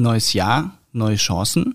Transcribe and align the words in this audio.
Neues 0.00 0.32
Jahr, 0.32 0.78
neue 0.92 1.16
Chancen? 1.16 1.74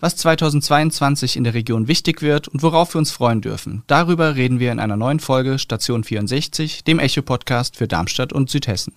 Was 0.00 0.16
2022 0.16 1.36
in 1.36 1.44
der 1.44 1.52
Region 1.52 1.88
wichtig 1.88 2.22
wird 2.22 2.48
und 2.48 2.62
worauf 2.62 2.94
wir 2.94 2.98
uns 2.98 3.10
freuen 3.10 3.42
dürfen, 3.42 3.82
darüber 3.86 4.34
reden 4.34 4.60
wir 4.60 4.72
in 4.72 4.80
einer 4.80 4.96
neuen 4.96 5.20
Folge 5.20 5.58
Station 5.58 6.02
64, 6.02 6.84
dem 6.84 6.98
Echo-Podcast 6.98 7.76
für 7.76 7.86
Darmstadt 7.86 8.32
und 8.32 8.48
Südhessen. 8.48 8.94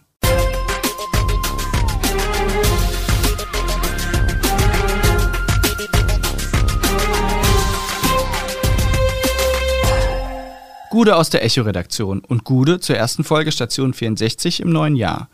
Gude 10.89 11.17
aus 11.17 11.29
der 11.29 11.43
Echo-Redaktion 11.43 12.21
und 12.21 12.45
Gude 12.45 12.79
zur 12.79 12.95
ersten 12.95 13.25
Folge 13.25 13.51
Station 13.51 13.93
64 13.93 14.61
im 14.61 14.71
neuen 14.71 14.95
Jahr. 14.95 15.29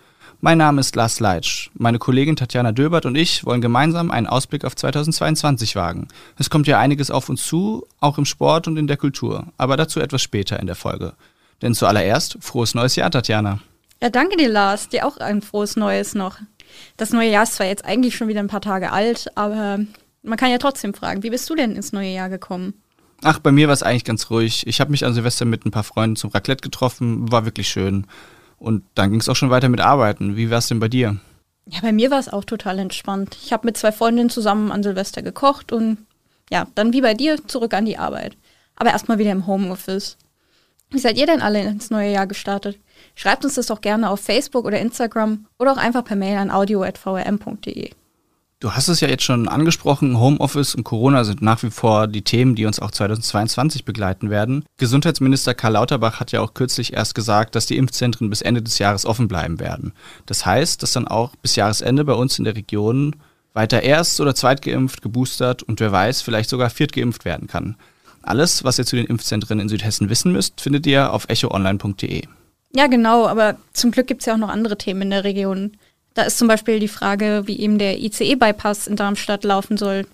Mein 0.45 0.59
Name 0.59 0.79
ist 0.79 0.95
Lars 0.95 1.19
Leitsch. 1.19 1.71
Meine 1.73 1.97
Kollegin 1.97 2.35
Tatjana 2.35 2.71
Döbert 2.71 3.07
und 3.07 3.15
ich 3.15 3.47
wollen 3.47 3.61
gemeinsam 3.61 4.11
einen 4.11 4.27
Ausblick 4.27 4.63
auf 4.63 4.75
2022 4.75 5.75
wagen. 5.75 6.07
Es 6.37 6.51
kommt 6.51 6.67
ja 6.67 6.77
einiges 6.77 7.09
auf 7.09 7.29
uns 7.29 7.41
zu, 7.41 7.87
auch 7.99 8.19
im 8.19 8.25
Sport 8.25 8.67
und 8.67 8.77
in 8.77 8.85
der 8.85 8.97
Kultur, 8.97 9.47
aber 9.57 9.75
dazu 9.75 9.99
etwas 9.99 10.21
später 10.21 10.59
in 10.59 10.67
der 10.67 10.75
Folge. 10.75 11.13
Denn 11.63 11.73
zuallererst, 11.73 12.37
frohes 12.41 12.75
neues 12.75 12.95
Jahr, 12.95 13.09
Tatjana. 13.09 13.57
Ja, 14.03 14.11
danke 14.11 14.37
dir, 14.37 14.49
Lars. 14.49 14.87
Dir 14.87 15.07
auch 15.07 15.17
ein 15.17 15.41
frohes 15.41 15.77
Neues 15.77 16.13
noch. 16.13 16.37
Das 16.95 17.09
neue 17.09 17.31
Jahr 17.31 17.41
ist 17.41 17.55
zwar 17.55 17.65
jetzt 17.65 17.83
eigentlich 17.83 18.15
schon 18.15 18.27
wieder 18.27 18.39
ein 18.39 18.47
paar 18.47 18.61
Tage 18.61 18.91
alt, 18.91 19.35
aber 19.35 19.79
man 20.21 20.37
kann 20.37 20.51
ja 20.51 20.59
trotzdem 20.59 20.93
fragen, 20.93 21.23
wie 21.23 21.31
bist 21.31 21.49
du 21.49 21.55
denn 21.55 21.75
ins 21.75 21.91
neue 21.91 22.13
Jahr 22.13 22.29
gekommen? 22.29 22.75
Ach, 23.23 23.39
bei 23.39 23.51
mir 23.51 23.65
war 23.65 23.73
es 23.73 23.81
eigentlich 23.81 24.03
ganz 24.03 24.29
ruhig. 24.29 24.67
Ich 24.67 24.79
habe 24.79 24.91
mich 24.91 25.05
an 25.05 25.15
Silvester 25.15 25.45
mit 25.45 25.65
ein 25.65 25.71
paar 25.71 25.83
Freunden 25.83 26.15
zum 26.15 26.29
Raclette 26.29 26.61
getroffen, 26.61 27.31
war 27.31 27.45
wirklich 27.45 27.67
schön. 27.67 28.05
Und 28.65 28.83
dann 28.95 29.11
ging 29.11 29.19
es 29.19 29.29
auch 29.29 29.35
schon 29.35 29.51
weiter 29.51 29.69
mit 29.69 29.79
Arbeiten. 29.79 30.35
Wie 30.37 30.49
war 30.49 30.57
es 30.57 30.65
denn 30.65 30.79
bei 30.79 30.87
dir? 30.87 31.17
Ja, 31.67 31.81
bei 31.81 31.91
mir 31.91 32.09
war 32.09 32.17
es 32.17 32.29
auch 32.29 32.43
total 32.43 32.79
entspannt. 32.79 33.37
Ich 33.43 33.53
habe 33.53 33.67
mit 33.67 33.77
zwei 33.77 33.91
Freundinnen 33.91 34.31
zusammen 34.31 34.71
an 34.71 34.81
Silvester 34.81 35.21
gekocht 35.21 35.71
und 35.71 35.99
ja, 36.49 36.65
dann 36.73 36.91
wie 36.91 37.01
bei 37.01 37.13
dir 37.13 37.45
zurück 37.45 37.75
an 37.75 37.85
die 37.85 37.99
Arbeit. 37.99 38.35
Aber 38.75 38.89
erstmal 38.89 39.19
wieder 39.19 39.31
im 39.31 39.45
Homeoffice. 39.45 40.17
Wie 40.89 40.97
seid 40.97 41.19
ihr 41.19 41.27
denn 41.27 41.43
alle 41.43 41.61
ins 41.61 41.91
neue 41.91 42.11
Jahr 42.11 42.25
gestartet? 42.25 42.79
Schreibt 43.13 43.45
uns 43.45 43.53
das 43.53 43.67
doch 43.67 43.81
gerne 43.81 44.09
auf 44.09 44.19
Facebook 44.19 44.65
oder 44.65 44.79
Instagram 44.79 45.45
oder 45.59 45.73
auch 45.73 45.77
einfach 45.77 46.03
per 46.03 46.15
Mail 46.15 46.37
an 46.37 46.49
audio.vrm.de. 46.49 47.91
Du 48.65 48.73
hast 48.73 48.87
es 48.87 48.99
ja 48.99 49.07
jetzt 49.07 49.21
schon 49.21 49.47
angesprochen, 49.47 50.19
Homeoffice 50.19 50.73
und 50.73 50.83
Corona 50.83 51.23
sind 51.23 51.39
nach 51.39 51.61
wie 51.61 51.69
vor 51.69 52.07
die 52.07 52.23
Themen, 52.23 52.55
die 52.55 52.65
uns 52.65 52.79
auch 52.79 52.89
2022 52.89 53.85
begleiten 53.85 54.31
werden. 54.31 54.65
Gesundheitsminister 54.77 55.53
Karl 55.53 55.73
Lauterbach 55.73 56.19
hat 56.19 56.31
ja 56.31 56.41
auch 56.41 56.55
kürzlich 56.55 56.93
erst 56.93 57.13
gesagt, 57.13 57.53
dass 57.53 57.67
die 57.67 57.77
Impfzentren 57.77 58.27
bis 58.27 58.41
Ende 58.41 58.63
des 58.63 58.79
Jahres 58.79 59.05
offen 59.05 59.27
bleiben 59.27 59.59
werden. 59.59 59.93
Das 60.25 60.47
heißt, 60.47 60.81
dass 60.81 60.93
dann 60.93 61.07
auch 61.07 61.35
bis 61.35 61.55
Jahresende 61.55 62.05
bei 62.05 62.13
uns 62.13 62.39
in 62.39 62.45
der 62.45 62.55
Region 62.55 63.15
weiter 63.53 63.83
erst- 63.83 64.19
oder 64.19 64.33
zweitgeimpft, 64.33 65.03
geboostert 65.03 65.61
und 65.61 65.79
wer 65.79 65.91
weiß, 65.91 66.23
vielleicht 66.23 66.49
sogar 66.49 66.71
viertgeimpft 66.71 67.23
werden 67.23 67.47
kann. 67.47 67.75
Alles, 68.23 68.63
was 68.63 68.79
ihr 68.79 68.85
zu 68.87 68.95
den 68.95 69.05
Impfzentren 69.05 69.59
in 69.59 69.69
Südhessen 69.69 70.09
wissen 70.09 70.31
müsst, 70.31 70.59
findet 70.59 70.87
ihr 70.87 71.13
auf 71.13 71.29
echoonline.de. 71.29 72.23
Ja, 72.75 72.87
genau, 72.87 73.27
aber 73.27 73.57
zum 73.73 73.91
Glück 73.91 74.07
gibt 74.07 74.23
es 74.23 74.25
ja 74.25 74.33
auch 74.33 74.39
noch 74.39 74.49
andere 74.49 74.75
Themen 74.79 75.03
in 75.03 75.09
der 75.11 75.23
Region. 75.23 75.77
Da 76.15 76.23
ist 76.23 76.37
zum 76.37 76.47
Beispiel 76.47 76.79
die 76.79 76.87
Frage, 76.87 77.43
wie 77.45 77.59
eben 77.59 77.77
der 77.77 77.99
ICE-Bypass 77.99 78.87
in 78.87 78.95
Darmstadt 78.95 79.43
laufen 79.43 79.77
soll. 79.77 80.07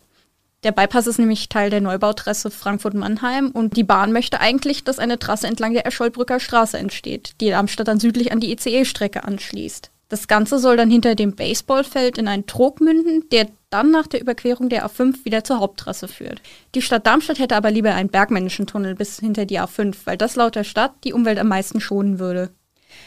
Der 0.63 0.71
Bypass 0.71 1.07
ist 1.07 1.17
nämlich 1.17 1.49
Teil 1.49 1.69
der 1.69 1.81
Neubautrasse 1.81 2.51
Frankfurt-Mannheim 2.51 3.49
und 3.51 3.77
die 3.77 3.83
Bahn 3.83 4.11
möchte 4.11 4.39
eigentlich, 4.39 4.83
dass 4.83 4.99
eine 4.99 5.17
Trasse 5.17 5.47
entlang 5.47 5.73
der 5.73 5.87
Escholbrücker 5.87 6.39
Straße 6.39 6.77
entsteht, 6.77 7.33
die 7.39 7.49
Darmstadt 7.49 7.87
dann 7.87 7.99
südlich 7.99 8.31
an 8.31 8.39
die 8.39 8.51
ICE-Strecke 8.51 9.23
anschließt. 9.23 9.89
Das 10.09 10.27
Ganze 10.27 10.59
soll 10.59 10.75
dann 10.75 10.91
hinter 10.91 11.15
dem 11.15 11.35
Baseballfeld 11.35 12.17
in 12.17 12.27
einen 12.27 12.45
Trog 12.45 12.81
münden, 12.81 13.29
der 13.31 13.47
dann 13.69 13.91
nach 13.91 14.07
der 14.07 14.21
Überquerung 14.21 14.69
der 14.69 14.85
A5 14.85 15.23
wieder 15.23 15.43
zur 15.43 15.59
Haupttrasse 15.59 16.07
führt. 16.07 16.41
Die 16.75 16.81
Stadt 16.81 17.07
Darmstadt 17.07 17.39
hätte 17.39 17.55
aber 17.55 17.71
lieber 17.71 17.93
einen 17.93 18.09
bergmännischen 18.09 18.67
Tunnel 18.67 18.93
bis 18.95 19.19
hinter 19.19 19.45
die 19.45 19.59
A5, 19.59 19.95
weil 20.05 20.17
das 20.17 20.35
laut 20.35 20.55
der 20.55 20.65
Stadt 20.65 20.93
die 21.05 21.13
Umwelt 21.13 21.39
am 21.39 21.47
meisten 21.47 21.79
schonen 21.79 22.19
würde. 22.19 22.49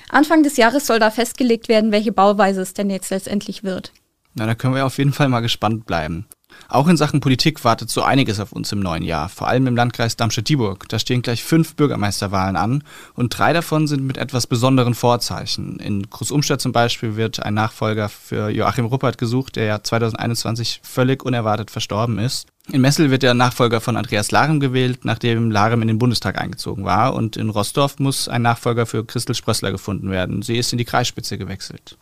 Anfang 0.08 0.42
des 0.42 0.56
Jahres 0.56 0.86
soll 0.86 0.98
da 0.98 1.10
festgelegt 1.10 1.68
werden, 1.68 1.92
welche 1.92 2.12
Bauweise 2.12 2.60
es 2.60 2.74
denn 2.74 2.90
jetzt 2.90 3.10
letztendlich 3.10 3.64
wird. 3.64 3.92
Na, 4.34 4.46
da 4.46 4.54
können 4.54 4.74
wir 4.74 4.86
auf 4.86 4.98
jeden 4.98 5.12
Fall 5.12 5.28
mal 5.28 5.40
gespannt 5.40 5.86
bleiben. 5.86 6.26
Auch 6.68 6.88
in 6.88 6.96
Sachen 6.96 7.20
Politik 7.20 7.64
wartet 7.64 7.90
so 7.90 8.02
einiges 8.02 8.40
auf 8.40 8.52
uns 8.52 8.72
im 8.72 8.80
neuen 8.80 9.02
Jahr, 9.02 9.28
vor 9.28 9.48
allem 9.48 9.66
im 9.66 9.76
Landkreis 9.76 10.16
Darmstadt-Dieburg. 10.16 10.88
Da 10.88 10.98
stehen 10.98 11.22
gleich 11.22 11.44
fünf 11.44 11.76
Bürgermeisterwahlen 11.76 12.56
an 12.56 12.84
und 13.14 13.36
drei 13.38 13.52
davon 13.52 13.86
sind 13.86 14.04
mit 14.04 14.16
etwas 14.16 14.46
besonderen 14.46 14.94
Vorzeichen. 14.94 15.78
In 15.78 16.08
Großumstadt 16.08 16.60
zum 16.60 16.72
Beispiel 16.72 17.16
wird 17.16 17.42
ein 17.42 17.54
Nachfolger 17.54 18.08
für 18.08 18.48
Joachim 18.50 18.86
Ruppert 18.86 19.18
gesucht, 19.18 19.56
der 19.56 19.64
ja 19.64 19.82
2021 19.82 20.80
völlig 20.82 21.24
unerwartet 21.24 21.70
verstorben 21.70 22.18
ist. 22.18 22.46
In 22.72 22.80
Messel 22.80 23.10
wird 23.10 23.22
der 23.22 23.34
Nachfolger 23.34 23.82
von 23.82 23.96
Andreas 23.96 24.30
Larem 24.30 24.58
gewählt, 24.58 25.04
nachdem 25.04 25.50
Larem 25.50 25.82
in 25.82 25.88
den 25.88 25.98
Bundestag 25.98 26.40
eingezogen 26.40 26.84
war. 26.84 27.14
Und 27.14 27.36
in 27.36 27.50
Rostorf 27.50 27.98
muss 27.98 28.26
ein 28.26 28.40
Nachfolger 28.40 28.86
für 28.86 29.04
Christel 29.04 29.34
Sprössler 29.34 29.70
gefunden 29.70 30.10
werden. 30.10 30.40
Sie 30.40 30.56
ist 30.56 30.72
in 30.72 30.78
die 30.78 30.86
Kreisspitze 30.86 31.36
gewechselt. 31.36 31.98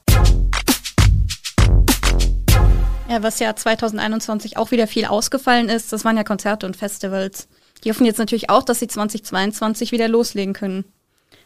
Ja, 3.12 3.22
was 3.22 3.40
ja 3.40 3.54
2021 3.54 4.56
auch 4.56 4.70
wieder 4.70 4.86
viel 4.86 5.04
ausgefallen 5.04 5.68
ist, 5.68 5.92
das 5.92 6.02
waren 6.02 6.16
ja 6.16 6.24
Konzerte 6.24 6.64
und 6.64 6.78
Festivals. 6.78 7.46
Die 7.84 7.90
hoffen 7.90 8.06
jetzt 8.06 8.18
natürlich 8.18 8.48
auch, 8.48 8.62
dass 8.62 8.78
sie 8.78 8.86
2022 8.88 9.92
wieder 9.92 10.08
loslegen 10.08 10.54
können. 10.54 10.86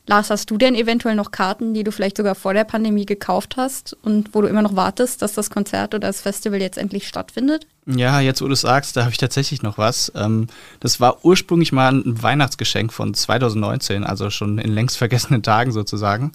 Lars, 0.07 0.31
hast 0.31 0.49
du 0.49 0.59
denn 0.59 0.77
eventuell 0.77 1.17
noch 1.17 1.33
Karten, 1.33 1.75
die 1.75 1.83
du 1.83 1.91
vielleicht 1.91 2.19
sogar 2.19 2.37
vor 2.37 2.55
der 2.55 2.63
Pandemie 2.63 3.05
gekauft 3.05 3.57
hast 3.57 3.97
und 4.03 4.33
wo 4.33 4.43
du 4.43 4.47
immer 4.47 4.63
noch 4.63 4.77
wartest, 4.77 5.23
dass 5.23 5.33
das 5.33 5.51
Konzert 5.51 5.95
oder 5.95 6.07
das 6.07 6.21
Festival 6.21 6.61
jetzt 6.61 6.79
endlich 6.79 7.09
stattfindet? 7.09 7.67
Ja, 7.87 8.21
jetzt 8.21 8.41
wo 8.41 8.47
du 8.47 8.55
sagst, 8.55 8.97
da 8.97 9.01
habe 9.01 9.11
ich 9.11 9.19
tatsächlich 9.19 9.63
noch 9.63 9.79
was. 9.79 10.13
Ähm, 10.15 10.47
das 10.79 11.01
war 11.01 11.25
ursprünglich 11.25 11.73
mal 11.73 11.93
ein 11.93 12.23
Weihnachtsgeschenk 12.23 12.93
von 12.93 13.15
2019, 13.15 14.05
also 14.05 14.31
schon 14.31 14.59
in 14.59 14.73
längst 14.73 14.97
vergessenen 14.97 15.43
Tagen 15.43 15.73
sozusagen. 15.73 16.31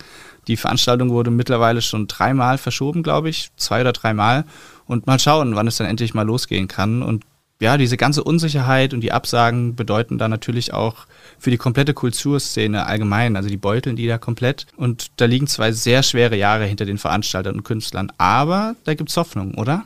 Die 0.49 0.57
Veranstaltung 0.57 1.09
wurde 1.11 1.31
mittlerweile 1.31 1.81
schon 1.81 2.07
dreimal 2.07 2.57
verschoben, 2.57 3.03
glaube 3.03 3.29
ich, 3.29 3.51
zwei 3.55 3.81
oder 3.81 3.93
dreimal. 3.93 4.43
Und 4.91 5.07
mal 5.07 5.19
schauen, 5.19 5.56
wann 5.56 5.68
es 5.68 5.78
dann 5.78 5.88
endlich 5.88 6.13
mal 6.13 6.25
losgehen 6.25 6.68
kann. 6.68 7.02
Und 7.02 7.24
ja, 7.62 7.78
diese 7.78 7.96
ganze 7.96 8.24
Unsicherheit 8.24 8.94
und 8.94 9.02
die 9.02 9.13
Absagen 9.13 9.75
bedeuten 9.75 10.18
da 10.18 10.28
natürlich 10.28 10.74
auch 10.74 11.06
für 11.40 11.50
die 11.50 11.57
komplette 11.57 11.94
Kulturszene 11.94 12.85
allgemein, 12.85 13.38
also 13.38 13.47
die 13.47 13.56
beuteln 13.56 13.96
die 13.96 14.07
da 14.07 14.18
komplett. 14.18 14.66
Und 14.75 15.12
da 15.18 15.25
liegen 15.25 15.47
zwei 15.47 15.72
sehr 15.72 16.03
schwere 16.03 16.35
Jahre 16.35 16.66
hinter 16.66 16.85
den 16.85 16.97
Veranstaltern 16.97 17.56
und 17.56 17.63
Künstlern. 17.63 18.12
Aber 18.18 18.75
da 18.84 18.96
gibt's 18.96 19.16
Hoffnung, 19.16 19.53
oder? 19.56 19.85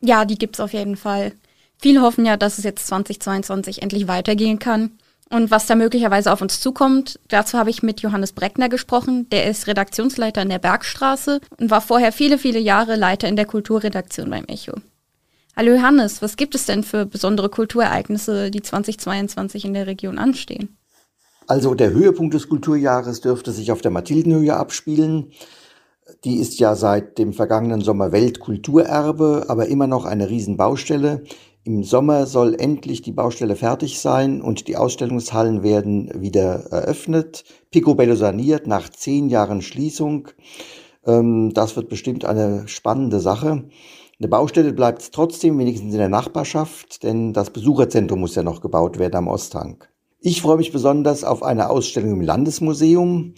Ja, 0.00 0.24
die 0.24 0.38
gibt's 0.38 0.60
auf 0.60 0.72
jeden 0.72 0.96
Fall. 0.96 1.32
Viele 1.76 2.00
hoffen 2.00 2.24
ja, 2.24 2.38
dass 2.38 2.56
es 2.56 2.64
jetzt 2.64 2.86
2022 2.86 3.82
endlich 3.82 4.08
weitergehen 4.08 4.58
kann. 4.58 4.92
Und 5.30 5.50
was 5.50 5.66
da 5.66 5.74
möglicherweise 5.74 6.32
auf 6.32 6.40
uns 6.40 6.60
zukommt, 6.60 7.20
dazu 7.28 7.58
habe 7.58 7.70
ich 7.70 7.82
mit 7.82 8.00
Johannes 8.00 8.32
Breckner 8.32 8.68
gesprochen. 8.68 9.28
Der 9.30 9.46
ist 9.46 9.66
Redaktionsleiter 9.66 10.40
in 10.40 10.48
der 10.48 10.58
Bergstraße 10.58 11.40
und 11.58 11.70
war 11.70 11.82
vorher 11.82 12.12
viele, 12.12 12.38
viele 12.38 12.58
Jahre 12.58 12.96
Leiter 12.96 13.28
in 13.28 13.36
der 13.36 13.44
Kulturredaktion 13.44 14.30
beim 14.30 14.44
Echo. 14.46 14.72
Hallo 15.54 15.72
Johannes, 15.72 16.22
was 16.22 16.36
gibt 16.36 16.54
es 16.54 16.66
denn 16.66 16.82
für 16.82 17.04
besondere 17.04 17.48
Kulturereignisse, 17.48 18.50
die 18.50 18.62
2022 18.62 19.64
in 19.64 19.74
der 19.74 19.86
Region 19.86 20.18
anstehen? 20.18 20.76
Also 21.46 21.74
der 21.74 21.90
Höhepunkt 21.90 22.32
des 22.32 22.48
Kulturjahres 22.48 23.20
dürfte 23.20 23.52
sich 23.52 23.72
auf 23.72 23.80
der 23.80 23.90
Mathildenhöhe 23.90 24.54
abspielen. 24.54 25.32
Die 26.24 26.36
ist 26.36 26.58
ja 26.58 26.74
seit 26.74 27.18
dem 27.18 27.32
vergangenen 27.32 27.80
Sommer 27.80 28.12
Weltkulturerbe, 28.12 29.46
aber 29.48 29.66
immer 29.66 29.86
noch 29.86 30.04
eine 30.04 30.30
Riesenbaustelle. 30.30 31.24
Im 31.68 31.84
Sommer 31.84 32.24
soll 32.24 32.54
endlich 32.58 33.02
die 33.02 33.12
Baustelle 33.12 33.54
fertig 33.54 34.00
sein 34.00 34.40
und 34.40 34.68
die 34.68 34.78
Ausstellungshallen 34.78 35.62
werden 35.62 36.10
wieder 36.18 36.64
eröffnet. 36.70 37.44
Picobello 37.70 38.14
saniert 38.14 38.66
nach 38.66 38.88
zehn 38.88 39.28
Jahren 39.28 39.60
Schließung. 39.60 40.28
Ähm, 41.04 41.52
das 41.52 41.76
wird 41.76 41.90
bestimmt 41.90 42.24
eine 42.24 42.66
spannende 42.68 43.20
Sache. 43.20 43.64
Eine 44.18 44.28
Baustelle 44.28 44.72
bleibt 44.72 45.12
trotzdem, 45.12 45.58
wenigstens 45.58 45.92
in 45.92 45.98
der 45.98 46.08
Nachbarschaft, 46.08 47.02
denn 47.02 47.34
das 47.34 47.50
Besucherzentrum 47.50 48.20
muss 48.20 48.34
ja 48.34 48.42
noch 48.42 48.62
gebaut 48.62 48.98
werden 48.98 49.16
am 49.16 49.28
Osthang. 49.28 49.84
Ich 50.20 50.40
freue 50.40 50.56
mich 50.56 50.72
besonders 50.72 51.22
auf 51.22 51.42
eine 51.42 51.68
Ausstellung 51.68 52.12
im 52.12 52.22
Landesmuseum. 52.22 53.34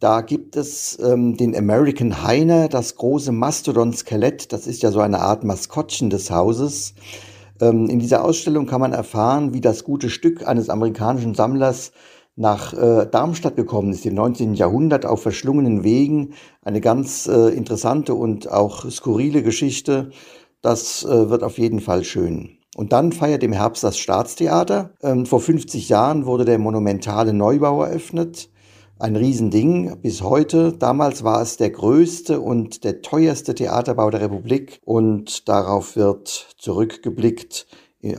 Da 0.00 0.22
gibt 0.22 0.56
es 0.56 0.98
ähm, 1.04 1.36
den 1.36 1.54
American 1.54 2.22
Heiner, 2.22 2.68
das 2.70 2.96
große 2.96 3.30
Mastodon-Skelett. 3.30 4.54
Das 4.54 4.66
ist 4.66 4.82
ja 4.82 4.90
so 4.90 5.00
eine 5.00 5.18
Art 5.18 5.44
Maskottchen 5.44 6.08
des 6.08 6.30
Hauses. 6.30 6.94
Ähm, 7.60 7.88
in 7.88 7.98
dieser 7.98 8.24
Ausstellung 8.24 8.66
kann 8.66 8.80
man 8.80 8.92
erfahren, 8.92 9.52
wie 9.52 9.60
das 9.60 9.84
gute 9.84 10.10
Stück 10.10 10.46
eines 10.46 10.70
amerikanischen 10.70 11.34
Sammlers 11.34 11.92
nach 12.36 12.72
äh, 12.72 13.06
Darmstadt 13.10 13.56
gekommen 13.56 13.92
ist, 13.92 14.06
im 14.06 14.14
19. 14.14 14.54
Jahrhundert 14.54 15.04
auf 15.04 15.22
verschlungenen 15.22 15.82
Wegen. 15.82 16.34
Eine 16.62 16.80
ganz 16.80 17.26
äh, 17.26 17.48
interessante 17.48 18.14
und 18.14 18.50
auch 18.50 18.88
skurrile 18.90 19.42
Geschichte. 19.42 20.10
Das 20.62 21.04
äh, 21.04 21.30
wird 21.30 21.42
auf 21.42 21.58
jeden 21.58 21.80
Fall 21.80 22.04
schön. 22.04 22.58
Und 22.76 22.92
dann 22.92 23.10
feiert 23.10 23.42
im 23.42 23.52
Herbst 23.52 23.82
das 23.82 23.98
Staatstheater. 23.98 24.90
Ähm, 25.02 25.26
vor 25.26 25.40
50 25.40 25.88
Jahren 25.88 26.26
wurde 26.26 26.44
der 26.44 26.58
monumentale 26.58 27.32
Neubau 27.32 27.82
eröffnet. 27.82 28.50
Ein 28.98 29.16
Riesending 29.16 30.00
bis 30.00 30.22
heute. 30.22 30.72
Damals 30.72 31.24
war 31.24 31.40
es 31.40 31.56
der 31.56 31.70
größte 31.70 32.40
und 32.40 32.84
der 32.84 33.02
teuerste 33.02 33.54
Theaterbau 33.54 34.10
der 34.10 34.20
Republik 34.20 34.80
und 34.84 35.48
darauf 35.48 35.96
wird 35.96 36.28
zurückgeblickt. 36.58 37.66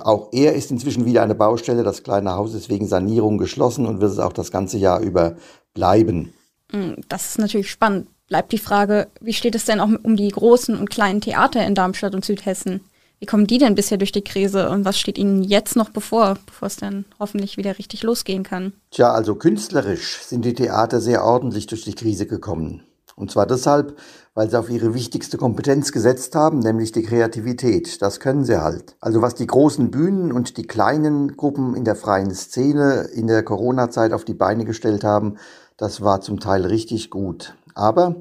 Auch 0.02 0.30
er 0.32 0.54
ist 0.54 0.72
inzwischen 0.72 1.06
wieder 1.06 1.24
eine 1.24 1.36
Baustelle. 1.36 1.84
Das 1.84 2.04
kleine 2.04 2.36
Haus 2.36 2.54
ist 2.54 2.70
wegen 2.70 2.88
Sanierung 2.88 3.38
geschlossen 3.38 3.86
und 3.86 4.02
wird 4.02 4.12
es 4.12 4.20
auch 4.20 4.34
das 4.34 4.52
ganze 4.52 4.78
Jahr 4.78 5.00
über 5.00 5.38
bleiben. 5.74 6.34
Hm, 6.72 6.98
das 7.08 7.30
ist 7.30 7.40
natürlich 7.40 7.72
spannend. 7.72 8.08
Bleibt 8.28 8.52
die 8.52 8.60
Frage, 8.60 9.08
wie 9.22 9.34
steht 9.34 9.56
es 9.56 9.66
denn 9.66 9.80
auch 9.80 9.90
um 10.04 10.16
die 10.16 10.30
großen 10.30 10.78
und 10.78 10.90
kleinen 10.90 11.20
Theater 11.20 11.66
in 11.66 11.76
Darmstadt 11.76 12.14
und 12.14 12.24
Südhessen? 12.24 12.82
Wie 13.20 13.26
kommen 13.26 13.48
die 13.48 13.58
denn 13.58 13.76
bisher 13.76 13.98
durch 13.98 14.14
die 14.14 14.24
Krise 14.24 14.70
und 14.70 14.86
was 14.86 14.98
steht 14.98 15.18
ihnen 15.18 15.44
jetzt 15.44 15.76
noch 15.76 15.90
bevor, 15.90 16.38
bevor 16.46 16.68
es 16.68 16.78
dann 16.78 17.04
hoffentlich 17.20 17.58
wieder 17.58 17.78
richtig 17.78 18.04
losgehen 18.04 18.44
kann? 18.44 18.72
Tja, 18.92 19.12
also 19.12 19.36
künstlerisch 19.36 20.20
sind 20.22 20.46
die 20.46 20.54
Theater 20.54 21.02
sehr 21.02 21.26
ordentlich 21.26 21.68
durch 21.68 21.84
die 21.84 21.96
Krise 21.96 22.28
gekommen. 22.28 22.84
Und 23.18 23.30
zwar 23.30 23.46
deshalb, 23.46 23.98
weil 24.34 24.50
sie 24.50 24.58
auf 24.58 24.70
ihre 24.70 24.94
wichtigste 24.94 25.38
Kompetenz 25.38 25.92
gesetzt 25.92 26.34
haben, 26.36 26.60
nämlich 26.60 26.94
die 26.94 27.04
Kreativität. 27.04 28.02
Das 28.02 28.22
können 28.22 28.46
sie 28.46 28.62
halt. 28.62 28.96
Also 29.02 29.22
was 29.22 29.36
die 29.36 29.48
großen 29.48 29.92
Bühnen 29.92 30.32
und 30.32 30.56
die 30.56 30.66
kleinen 30.66 31.36
Gruppen 31.36 31.76
in 31.76 31.84
der 31.84 31.98
freien 31.98 32.34
Szene 32.34 33.10
in 33.14 33.28
der 33.28 33.44
Corona-Zeit 33.44 34.14
auf 34.14 34.24
die 34.24 34.34
Beine 34.34 34.64
gestellt 34.64 35.04
haben, 35.04 35.36
das 35.76 36.00
war 36.00 36.22
zum 36.22 36.40
Teil 36.40 36.66
richtig 36.66 37.10
gut. 37.10 37.56
Aber 37.76 38.16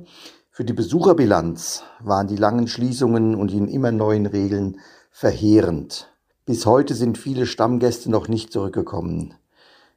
für 0.58 0.64
die 0.64 0.72
Besucherbilanz 0.72 1.84
waren 2.00 2.26
die 2.26 2.34
langen 2.34 2.66
Schließungen 2.66 3.36
und 3.36 3.52
die 3.52 3.58
immer 3.72 3.92
neuen 3.92 4.26
Regeln 4.26 4.80
verheerend. 5.12 6.12
Bis 6.46 6.66
heute 6.66 6.96
sind 6.96 7.16
viele 7.16 7.46
Stammgäste 7.46 8.10
noch 8.10 8.26
nicht 8.26 8.52
zurückgekommen. 8.52 9.34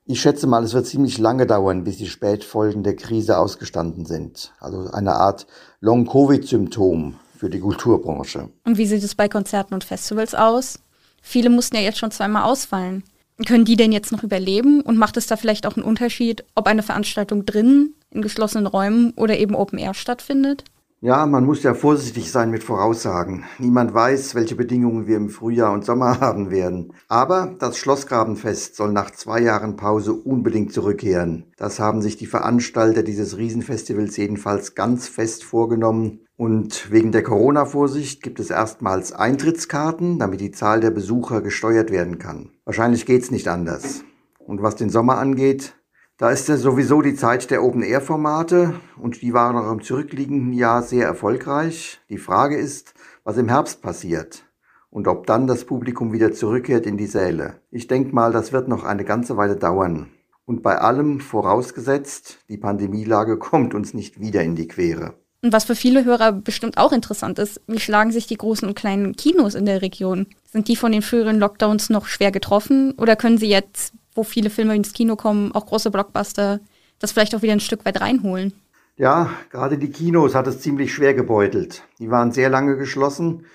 Ich 0.05 0.21
schätze 0.21 0.45
mal, 0.45 0.63
es 0.63 0.75
wird 0.75 0.85
ziemlich 0.85 1.17
lange 1.17 1.47
dauern, 1.47 1.83
bis 1.83 1.97
die 1.97 2.05
Spätfolgen 2.05 2.83
der 2.83 2.95
Krise 2.95 3.39
ausgestanden 3.39 4.05
sind. 4.05 4.53
Also 4.59 4.91
eine 4.91 5.15
Art 5.15 5.47
Long-Covid-Symptom 5.79 7.15
für 7.35 7.49
die 7.49 7.59
Kulturbranche. 7.59 8.51
Und 8.63 8.77
wie 8.77 8.85
sieht 8.85 9.01
es 9.01 9.15
bei 9.15 9.27
Konzerten 9.27 9.73
und 9.73 9.83
Festivals 9.83 10.35
aus? 10.35 10.77
Viele 11.23 11.49
mussten 11.49 11.77
ja 11.77 11.81
jetzt 11.81 11.97
schon 11.97 12.11
zweimal 12.11 12.43
ausfallen. 12.43 13.03
Können 13.47 13.65
die 13.65 13.77
denn 13.77 13.91
jetzt 13.91 14.11
noch 14.11 14.21
überleben? 14.21 14.81
Und 14.81 14.99
macht 14.99 15.17
es 15.17 15.25
da 15.25 15.37
vielleicht 15.37 15.65
auch 15.65 15.75
einen 15.75 15.87
Unterschied, 15.87 16.45
ob 16.53 16.67
eine 16.67 16.83
Veranstaltung 16.83 17.47
drinnen 17.47 17.95
in 18.11 18.21
geschlossenen 18.21 18.67
Räumen 18.67 19.13
oder 19.15 19.37
eben 19.37 19.55
Open 19.55 19.79
Air 19.79 19.93
stattfindet? 19.93 20.65
Ja, 21.03 21.25
man 21.25 21.47
muss 21.47 21.63
ja 21.63 21.73
vorsichtig 21.73 22.31
sein 22.31 22.51
mit 22.51 22.63
Voraussagen. 22.63 23.43
Niemand 23.57 23.91
weiß, 23.91 24.35
welche 24.35 24.55
Bedingungen 24.55 25.07
wir 25.07 25.17
im 25.17 25.29
Frühjahr 25.29 25.73
und 25.73 25.83
Sommer 25.83 26.19
haben 26.21 26.51
werden. 26.51 26.93
Aber 27.07 27.55
das 27.57 27.79
Schlossgrabenfest 27.79 28.75
soll 28.75 28.91
nach 28.91 29.09
zwei 29.09 29.41
Jahren 29.41 29.77
Pause 29.77 30.13
unbedingt 30.13 30.73
zurückkehren. 30.73 31.45
Das 31.57 31.79
haben 31.79 32.03
sich 32.03 32.17
die 32.17 32.27
Veranstalter 32.27 33.01
dieses 33.01 33.35
Riesenfestivals 33.37 34.15
jedenfalls 34.15 34.75
ganz 34.75 35.07
fest 35.07 35.43
vorgenommen. 35.43 36.19
Und 36.37 36.91
wegen 36.91 37.11
der 37.11 37.23
Corona-Vorsicht 37.23 38.21
gibt 38.21 38.39
es 38.39 38.51
erstmals 38.51 39.11
Eintrittskarten, 39.11 40.19
damit 40.19 40.39
die 40.39 40.51
Zahl 40.51 40.81
der 40.81 40.91
Besucher 40.91 41.41
gesteuert 41.41 41.89
werden 41.89 42.19
kann. 42.19 42.51
Wahrscheinlich 42.63 43.07
geht's 43.07 43.31
nicht 43.31 43.47
anders. 43.47 44.03
Und 44.37 44.61
was 44.61 44.75
den 44.75 44.91
Sommer 44.91 45.17
angeht, 45.17 45.73
da 46.21 46.29
ist 46.29 46.47
ja 46.49 46.55
sowieso 46.55 47.01
die 47.01 47.15
Zeit 47.15 47.49
der 47.49 47.63
Open-Air-Formate 47.63 48.75
und 49.01 49.23
die 49.23 49.33
waren 49.33 49.57
auch 49.57 49.71
im 49.71 49.81
zurückliegenden 49.81 50.53
Jahr 50.53 50.83
sehr 50.83 51.07
erfolgreich. 51.07 51.99
Die 52.09 52.19
Frage 52.19 52.57
ist, 52.57 52.93
was 53.23 53.37
im 53.37 53.49
Herbst 53.49 53.81
passiert 53.81 54.43
und 54.91 55.07
ob 55.07 55.25
dann 55.25 55.47
das 55.47 55.65
Publikum 55.65 56.13
wieder 56.13 56.31
zurückkehrt 56.31 56.85
in 56.85 56.95
die 56.95 57.07
Säle. 57.07 57.55
Ich 57.71 57.87
denke 57.87 58.13
mal, 58.13 58.31
das 58.31 58.53
wird 58.53 58.67
noch 58.67 58.83
eine 58.83 59.03
ganze 59.03 59.35
Weile 59.35 59.55
dauern. 59.55 60.11
Und 60.45 60.61
bei 60.61 60.77
allem 60.77 61.21
vorausgesetzt, 61.21 62.37
die 62.49 62.57
Pandemielage 62.57 63.37
kommt 63.39 63.73
uns 63.73 63.95
nicht 63.95 64.19
wieder 64.19 64.43
in 64.43 64.55
die 64.55 64.67
Quere. 64.67 65.15
Und 65.41 65.53
was 65.53 65.63
für 65.63 65.75
viele 65.75 66.05
Hörer 66.05 66.33
bestimmt 66.33 66.77
auch 66.77 66.91
interessant 66.91 67.39
ist, 67.39 67.61
wie 67.65 67.79
schlagen 67.79 68.11
sich 68.11 68.27
die 68.27 68.37
großen 68.37 68.67
und 68.67 68.75
kleinen 68.75 69.15
Kinos 69.15 69.55
in 69.55 69.65
der 69.65 69.81
Region? 69.81 70.27
Sind 70.45 70.67
die 70.67 70.75
von 70.75 70.91
den 70.91 71.01
früheren 71.01 71.39
Lockdowns 71.39 71.89
noch 71.89 72.05
schwer 72.05 72.31
getroffen 72.31 72.93
oder 72.99 73.15
können 73.15 73.39
sie 73.39 73.49
jetzt 73.49 73.93
wo 74.13 74.23
viele 74.23 74.49
Filme 74.49 74.75
ins 74.75 74.93
Kino 74.93 75.15
kommen, 75.15 75.51
auch 75.53 75.65
große 75.65 75.91
Blockbuster, 75.91 76.59
das 76.99 77.11
vielleicht 77.11 77.35
auch 77.35 77.41
wieder 77.41 77.53
ein 77.53 77.59
Stück 77.59 77.85
weit 77.85 78.01
reinholen. 78.01 78.53
Ja, 78.97 79.31
gerade 79.49 79.77
die 79.77 79.89
Kinos 79.89 80.35
hat 80.35 80.47
es 80.47 80.61
ziemlich 80.61 80.93
schwer 80.93 81.13
gebeutelt. 81.13 81.83
Die 81.99 82.11
waren 82.11 82.31
sehr 82.31 82.49
lange 82.49 82.77
geschlossen 82.77 83.45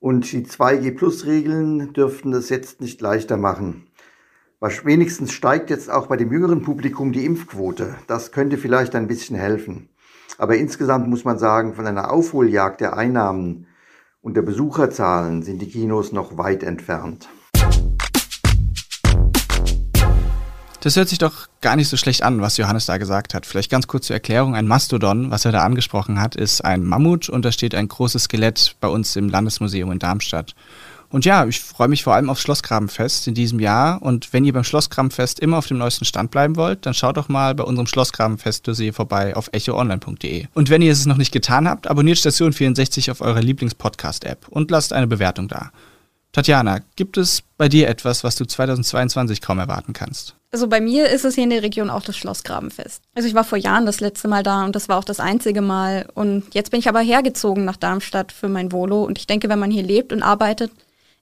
und 0.00 0.30
die 0.32 0.44
2G-Plus-Regeln 0.44 1.92
dürften 1.92 2.32
es 2.32 2.48
jetzt 2.48 2.80
nicht 2.80 3.00
leichter 3.00 3.36
machen. 3.36 3.86
Was 4.60 4.84
wenigstens 4.84 5.32
steigt 5.32 5.70
jetzt 5.70 5.90
auch 5.90 6.06
bei 6.06 6.16
dem 6.16 6.32
jüngeren 6.32 6.62
Publikum 6.62 7.12
die 7.12 7.24
Impfquote. 7.24 7.96
Das 8.06 8.32
könnte 8.32 8.58
vielleicht 8.58 8.94
ein 8.94 9.08
bisschen 9.08 9.36
helfen. 9.36 9.88
Aber 10.38 10.56
insgesamt 10.56 11.08
muss 11.08 11.24
man 11.24 11.38
sagen, 11.38 11.74
von 11.74 11.86
einer 11.86 12.10
Aufholjagd 12.10 12.80
der 12.80 12.96
Einnahmen 12.96 13.66
und 14.20 14.34
der 14.34 14.42
Besucherzahlen 14.42 15.42
sind 15.42 15.62
die 15.62 15.68
Kinos 15.68 16.12
noch 16.12 16.36
weit 16.38 16.62
entfernt. 16.62 17.28
Das 20.82 20.96
hört 20.96 21.08
sich 21.08 21.18
doch 21.18 21.46
gar 21.60 21.76
nicht 21.76 21.86
so 21.86 21.96
schlecht 21.96 22.24
an, 22.24 22.40
was 22.40 22.56
Johannes 22.56 22.86
da 22.86 22.98
gesagt 22.98 23.34
hat. 23.34 23.46
Vielleicht 23.46 23.70
ganz 23.70 23.86
kurz 23.86 24.08
zur 24.08 24.14
Erklärung. 24.14 24.56
Ein 24.56 24.66
Mastodon, 24.66 25.30
was 25.30 25.44
er 25.44 25.52
da 25.52 25.62
angesprochen 25.62 26.20
hat, 26.20 26.34
ist 26.34 26.64
ein 26.64 26.82
Mammut 26.82 27.28
und 27.28 27.44
da 27.44 27.52
steht 27.52 27.76
ein 27.76 27.86
großes 27.86 28.24
Skelett 28.24 28.74
bei 28.80 28.88
uns 28.88 29.14
im 29.14 29.28
Landesmuseum 29.28 29.92
in 29.92 30.00
Darmstadt. 30.00 30.56
Und 31.08 31.24
ja, 31.24 31.46
ich 31.46 31.60
freue 31.60 31.86
mich 31.86 32.02
vor 32.02 32.14
allem 32.14 32.28
aufs 32.28 32.40
Schlossgrabenfest 32.40 33.28
in 33.28 33.34
diesem 33.34 33.60
Jahr. 33.60 34.02
Und 34.02 34.32
wenn 34.32 34.44
ihr 34.44 34.52
beim 34.52 34.64
Schlossgrabenfest 34.64 35.38
immer 35.38 35.58
auf 35.58 35.68
dem 35.68 35.78
neuesten 35.78 36.04
Stand 36.04 36.32
bleiben 36.32 36.56
wollt, 36.56 36.84
dann 36.84 36.94
schaut 36.94 37.16
doch 37.16 37.28
mal 37.28 37.54
bei 37.54 37.62
unserem 37.62 37.86
Schlossgrabenfest-Dossier 37.86 38.92
vorbei 38.92 39.36
auf 39.36 39.50
echoonline.de. 39.52 40.46
Und 40.52 40.68
wenn 40.68 40.82
ihr 40.82 40.90
es 40.90 41.06
noch 41.06 41.16
nicht 41.16 41.30
getan 41.30 41.68
habt, 41.68 41.86
abonniert 41.86 42.18
Station 42.18 42.52
64 42.52 43.12
auf 43.12 43.20
eurer 43.20 43.40
Lieblingspodcast-App 43.40 44.48
und 44.48 44.72
lasst 44.72 44.92
eine 44.92 45.06
Bewertung 45.06 45.46
da. 45.46 45.70
Tatjana, 46.32 46.80
gibt 46.96 47.18
es 47.18 47.42
bei 47.58 47.68
dir 47.68 47.88
etwas, 47.88 48.24
was 48.24 48.36
du 48.36 48.46
2022 48.46 49.42
kaum 49.42 49.58
erwarten 49.58 49.92
kannst? 49.92 50.34
Also 50.50 50.66
bei 50.66 50.80
mir 50.80 51.08
ist 51.08 51.24
es 51.24 51.34
hier 51.34 51.44
in 51.44 51.50
der 51.50 51.62
Region 51.62 51.90
auch 51.90 52.02
das 52.02 52.16
Schlossgrabenfest. 52.16 53.02
Also 53.14 53.28
ich 53.28 53.34
war 53.34 53.44
vor 53.44 53.58
Jahren 53.58 53.86
das 53.86 54.00
letzte 54.00 54.28
Mal 54.28 54.42
da 54.42 54.64
und 54.64 54.76
das 54.76 54.88
war 54.88 54.98
auch 54.98 55.04
das 55.04 55.20
einzige 55.20 55.62
Mal. 55.62 56.06
Und 56.14 56.54
jetzt 56.54 56.70
bin 56.70 56.80
ich 56.80 56.88
aber 56.88 57.00
hergezogen 57.00 57.64
nach 57.64 57.76
Darmstadt 57.76 58.32
für 58.32 58.48
mein 58.48 58.72
Volo. 58.72 59.02
Und 59.02 59.18
ich 59.18 59.26
denke, 59.26 59.48
wenn 59.48 59.58
man 59.58 59.70
hier 59.70 59.82
lebt 59.82 60.12
und 60.12 60.22
arbeitet, 60.22 60.70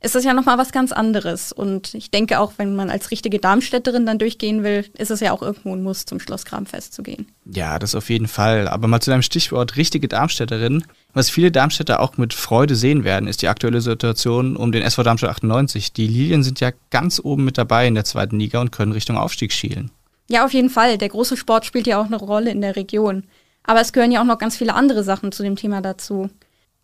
ist 0.00 0.14
das 0.14 0.24
ja 0.24 0.32
nochmal 0.32 0.58
was 0.58 0.72
ganz 0.72 0.92
anderes. 0.92 1.52
Und 1.52 1.94
ich 1.94 2.10
denke 2.10 2.40
auch, 2.40 2.54
wenn 2.56 2.74
man 2.74 2.90
als 2.90 3.10
richtige 3.10 3.38
Darmstädterin 3.38 4.06
dann 4.06 4.18
durchgehen 4.18 4.64
will, 4.64 4.86
ist 4.96 5.10
es 5.10 5.20
ja 5.20 5.32
auch 5.32 5.42
irgendwo 5.42 5.74
ein 5.74 5.82
Muss, 5.82 6.06
zum 6.06 6.20
Schlossgrabenfest 6.20 6.92
zu 6.92 7.02
gehen. 7.02 7.28
Ja, 7.44 7.78
das 7.78 7.94
auf 7.94 8.10
jeden 8.10 8.28
Fall. 8.28 8.66
Aber 8.66 8.88
mal 8.88 9.00
zu 9.00 9.10
deinem 9.10 9.22
Stichwort 9.22 9.76
richtige 9.76 10.08
Darmstädterin. 10.08 10.84
Was 11.12 11.28
viele 11.28 11.50
Darmstädter 11.50 12.00
auch 12.00 12.16
mit 12.18 12.34
Freude 12.34 12.76
sehen 12.76 13.02
werden, 13.02 13.28
ist 13.28 13.42
die 13.42 13.48
aktuelle 13.48 13.80
Situation 13.80 14.56
um 14.56 14.70
den 14.70 14.82
SV 14.82 15.02
Darmstadt 15.02 15.30
98. 15.30 15.92
Die 15.92 16.06
Lilien 16.06 16.42
sind 16.42 16.60
ja 16.60 16.70
ganz 16.90 17.20
oben 17.22 17.44
mit 17.44 17.58
dabei 17.58 17.88
in 17.88 17.94
der 17.94 18.04
zweiten 18.04 18.38
Liga 18.38 18.60
und 18.60 18.70
können 18.70 18.92
Richtung 18.92 19.16
Aufstieg 19.16 19.52
schielen. 19.52 19.90
Ja, 20.28 20.44
auf 20.44 20.52
jeden 20.52 20.70
Fall. 20.70 20.98
Der 20.98 21.08
große 21.08 21.36
Sport 21.36 21.66
spielt 21.66 21.88
ja 21.88 22.00
auch 22.00 22.06
eine 22.06 22.16
Rolle 22.16 22.52
in 22.52 22.60
der 22.60 22.76
Region. 22.76 23.24
Aber 23.64 23.80
es 23.80 23.92
gehören 23.92 24.12
ja 24.12 24.20
auch 24.20 24.26
noch 24.26 24.38
ganz 24.38 24.56
viele 24.56 24.74
andere 24.74 25.02
Sachen 25.02 25.32
zu 25.32 25.42
dem 25.42 25.56
Thema 25.56 25.80
dazu. 25.80 26.30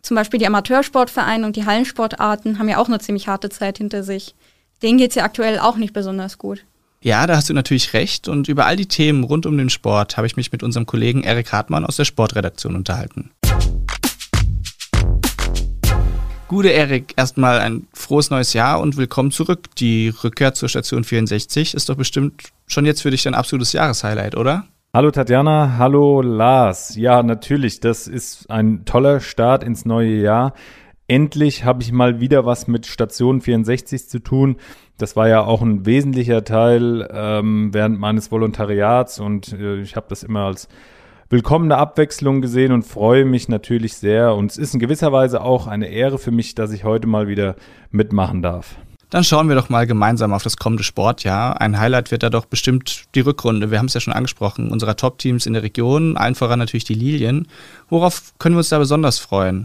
Zum 0.01 0.15
Beispiel 0.15 0.39
die 0.39 0.47
Amateursportvereine 0.47 1.45
und 1.45 1.55
die 1.55 1.65
Hallensportarten 1.65 2.59
haben 2.59 2.69
ja 2.69 2.77
auch 2.77 2.87
eine 2.87 2.99
ziemlich 2.99 3.27
harte 3.27 3.49
Zeit 3.49 3.77
hinter 3.77 4.03
sich. 4.03 4.35
Denen 4.83 4.97
geht 4.97 5.11
es 5.11 5.15
ja 5.15 5.23
aktuell 5.23 5.59
auch 5.59 5.77
nicht 5.77 5.93
besonders 5.93 6.37
gut. 6.37 6.63
Ja, 7.01 7.25
da 7.27 7.35
hast 7.35 7.49
du 7.49 7.53
natürlich 7.53 7.93
recht. 7.93 8.27
Und 8.27 8.47
über 8.47 8.65
all 8.65 8.75
die 8.75 8.87
Themen 8.87 9.23
rund 9.23 9.45
um 9.45 9.57
den 9.57 9.69
Sport 9.69 10.17
habe 10.17 10.27
ich 10.27 10.35
mich 10.35 10.51
mit 10.51 10.63
unserem 10.63 10.85
Kollegen 10.85 11.23
Erik 11.23 11.51
Hartmann 11.51 11.85
aus 11.85 11.95
der 11.95 12.05
Sportredaktion 12.05 12.75
unterhalten. 12.75 13.31
Gute 16.47 16.69
Erik, 16.69 17.13
erstmal 17.17 17.59
ein 17.59 17.87
frohes 17.91 18.29
neues 18.29 18.53
Jahr 18.53 18.79
und 18.79 18.95
willkommen 18.95 19.31
zurück. 19.31 19.75
Die 19.79 20.13
Rückkehr 20.23 20.53
zur 20.53 20.69
Station 20.69 21.03
64 21.03 21.73
ist 21.73 21.89
doch 21.89 21.97
bestimmt 21.97 22.53
schon 22.67 22.85
jetzt 22.85 23.01
für 23.01 23.11
dich 23.11 23.23
dein 23.23 23.33
absolutes 23.33 23.73
Jahreshighlight, 23.73 24.37
oder? 24.37 24.63
Hallo 24.93 25.11
Tatjana, 25.11 25.75
hallo 25.77 26.21
Lars. 26.21 26.95
Ja, 26.95 27.21
natürlich, 27.21 27.81
das 27.81 28.07
ist 28.07 28.49
ein 28.49 28.85
toller 28.85 29.19
Start 29.19 29.61
ins 29.61 29.83
neue 29.83 30.21
Jahr. 30.21 30.53
Endlich 31.09 31.65
habe 31.65 31.83
ich 31.83 31.91
mal 31.91 32.21
wieder 32.21 32.45
was 32.45 32.67
mit 32.67 32.85
Station 32.85 33.41
64 33.41 34.07
zu 34.07 34.19
tun. 34.19 34.55
Das 34.97 35.17
war 35.17 35.27
ja 35.27 35.41
auch 35.41 35.61
ein 35.61 35.85
wesentlicher 35.85 36.45
Teil 36.45 37.09
ähm, 37.11 37.73
während 37.73 37.99
meines 37.99 38.31
Volontariats 38.31 39.19
und 39.19 39.51
äh, 39.51 39.81
ich 39.81 39.97
habe 39.97 40.05
das 40.07 40.23
immer 40.23 40.45
als 40.45 40.69
willkommene 41.29 41.77
Abwechslung 41.77 42.41
gesehen 42.41 42.71
und 42.71 42.83
freue 42.83 43.25
mich 43.25 43.49
natürlich 43.49 43.95
sehr. 43.95 44.35
Und 44.35 44.51
es 44.51 44.57
ist 44.57 44.73
in 44.73 44.79
gewisser 44.79 45.11
Weise 45.11 45.41
auch 45.41 45.67
eine 45.67 45.87
Ehre 45.87 46.17
für 46.17 46.31
mich, 46.31 46.55
dass 46.55 46.71
ich 46.71 46.83
heute 46.83 47.07
mal 47.07 47.27
wieder 47.27 47.55
mitmachen 47.91 48.41
darf. 48.41 48.75
Dann 49.09 49.23
schauen 49.23 49.47
wir 49.47 49.55
doch 49.55 49.69
mal 49.69 49.87
gemeinsam 49.87 50.33
auf 50.33 50.43
das 50.43 50.57
kommende 50.57 50.83
Sportjahr. 50.83 51.61
Ein 51.61 51.79
Highlight 51.79 52.11
wird 52.11 52.23
da 52.23 52.29
doch 52.29 52.45
bestimmt 52.45 53.05
die 53.15 53.21
Rückrunde. 53.21 53.71
Wir 53.71 53.79
haben 53.79 53.85
es 53.85 53.93
ja 53.93 54.01
schon 54.01 54.13
angesprochen, 54.13 54.69
unserer 54.69 54.97
Top-Teams 54.97 55.45
in 55.45 55.53
der 55.53 55.63
Region, 55.63 56.17
allen 56.17 56.35
voran 56.35 56.59
natürlich 56.59 56.83
die 56.83 56.93
Lilien. 56.93 57.47
Worauf 57.89 58.33
können 58.37 58.55
wir 58.55 58.59
uns 58.59 58.69
da 58.69 58.79
besonders 58.79 59.19
freuen? 59.19 59.63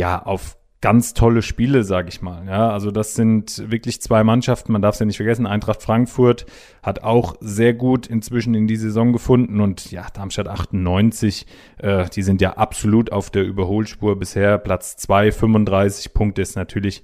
Ja, 0.00 0.22
auf 0.22 0.56
ganz 0.80 1.12
tolle 1.12 1.42
Spiele, 1.42 1.84
sage 1.84 2.08
ich 2.08 2.22
mal. 2.22 2.46
Ja, 2.46 2.70
also 2.70 2.90
das 2.90 3.14
sind 3.14 3.70
wirklich 3.70 4.00
zwei 4.00 4.24
Mannschaften, 4.24 4.72
man 4.72 4.80
darf 4.80 4.94
es 4.94 5.00
ja 5.00 5.06
nicht 5.06 5.18
vergessen. 5.18 5.46
Eintracht 5.46 5.82
Frankfurt 5.82 6.46
hat 6.82 7.02
auch 7.02 7.36
sehr 7.40 7.74
gut 7.74 8.06
inzwischen 8.06 8.54
in 8.54 8.66
die 8.66 8.76
Saison 8.76 9.12
gefunden 9.12 9.60
und 9.60 9.90
ja, 9.90 10.06
Darmstadt 10.12 10.48
98, 10.48 11.46
äh, 11.78 12.06
die 12.08 12.22
sind 12.22 12.40
ja 12.40 12.54
absolut 12.54 13.12
auf 13.12 13.30
der 13.30 13.44
Überholspur 13.44 14.18
bisher. 14.18 14.56
Platz 14.56 14.96
2, 14.96 15.32
35 15.32 16.14
Punkte 16.14 16.40
ist 16.40 16.56
natürlich 16.56 17.02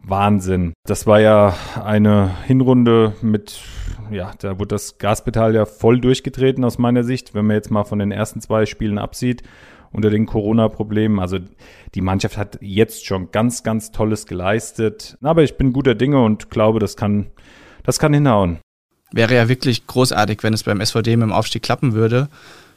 Wahnsinn. 0.00 0.72
Das 0.84 1.08
war 1.08 1.20
ja 1.20 1.56
eine 1.84 2.30
Hinrunde 2.46 3.14
mit, 3.20 3.60
ja, 4.12 4.30
da 4.38 4.60
wurde 4.60 4.68
das 4.68 4.98
Gaspedal 4.98 5.56
ja 5.56 5.66
voll 5.66 6.00
durchgetreten 6.00 6.64
aus 6.64 6.78
meiner 6.78 7.02
Sicht, 7.02 7.34
wenn 7.34 7.46
man 7.46 7.56
jetzt 7.56 7.72
mal 7.72 7.82
von 7.82 7.98
den 7.98 8.12
ersten 8.12 8.40
zwei 8.40 8.64
Spielen 8.64 8.98
absieht 8.98 9.42
unter 9.92 10.10
den 10.10 10.26
Corona-Problemen. 10.26 11.18
Also 11.18 11.38
die 11.94 12.00
Mannschaft 12.00 12.36
hat 12.36 12.58
jetzt 12.60 13.06
schon 13.06 13.30
ganz, 13.30 13.62
ganz 13.62 13.90
Tolles 13.90 14.26
geleistet. 14.26 15.16
Aber 15.22 15.42
ich 15.42 15.56
bin 15.56 15.72
guter 15.72 15.94
Dinge 15.94 16.22
und 16.22 16.50
glaube, 16.50 16.78
das 16.78 16.96
kann, 16.96 17.30
das 17.84 17.98
kann 17.98 18.14
hinhauen. 18.14 18.58
Wäre 19.12 19.34
ja 19.34 19.48
wirklich 19.48 19.86
großartig, 19.86 20.42
wenn 20.42 20.52
es 20.52 20.64
beim 20.64 20.80
SVD 20.84 21.16
mit 21.16 21.28
dem 21.28 21.32
Aufstieg 21.32 21.62
klappen 21.62 21.94
würde. 21.94 22.28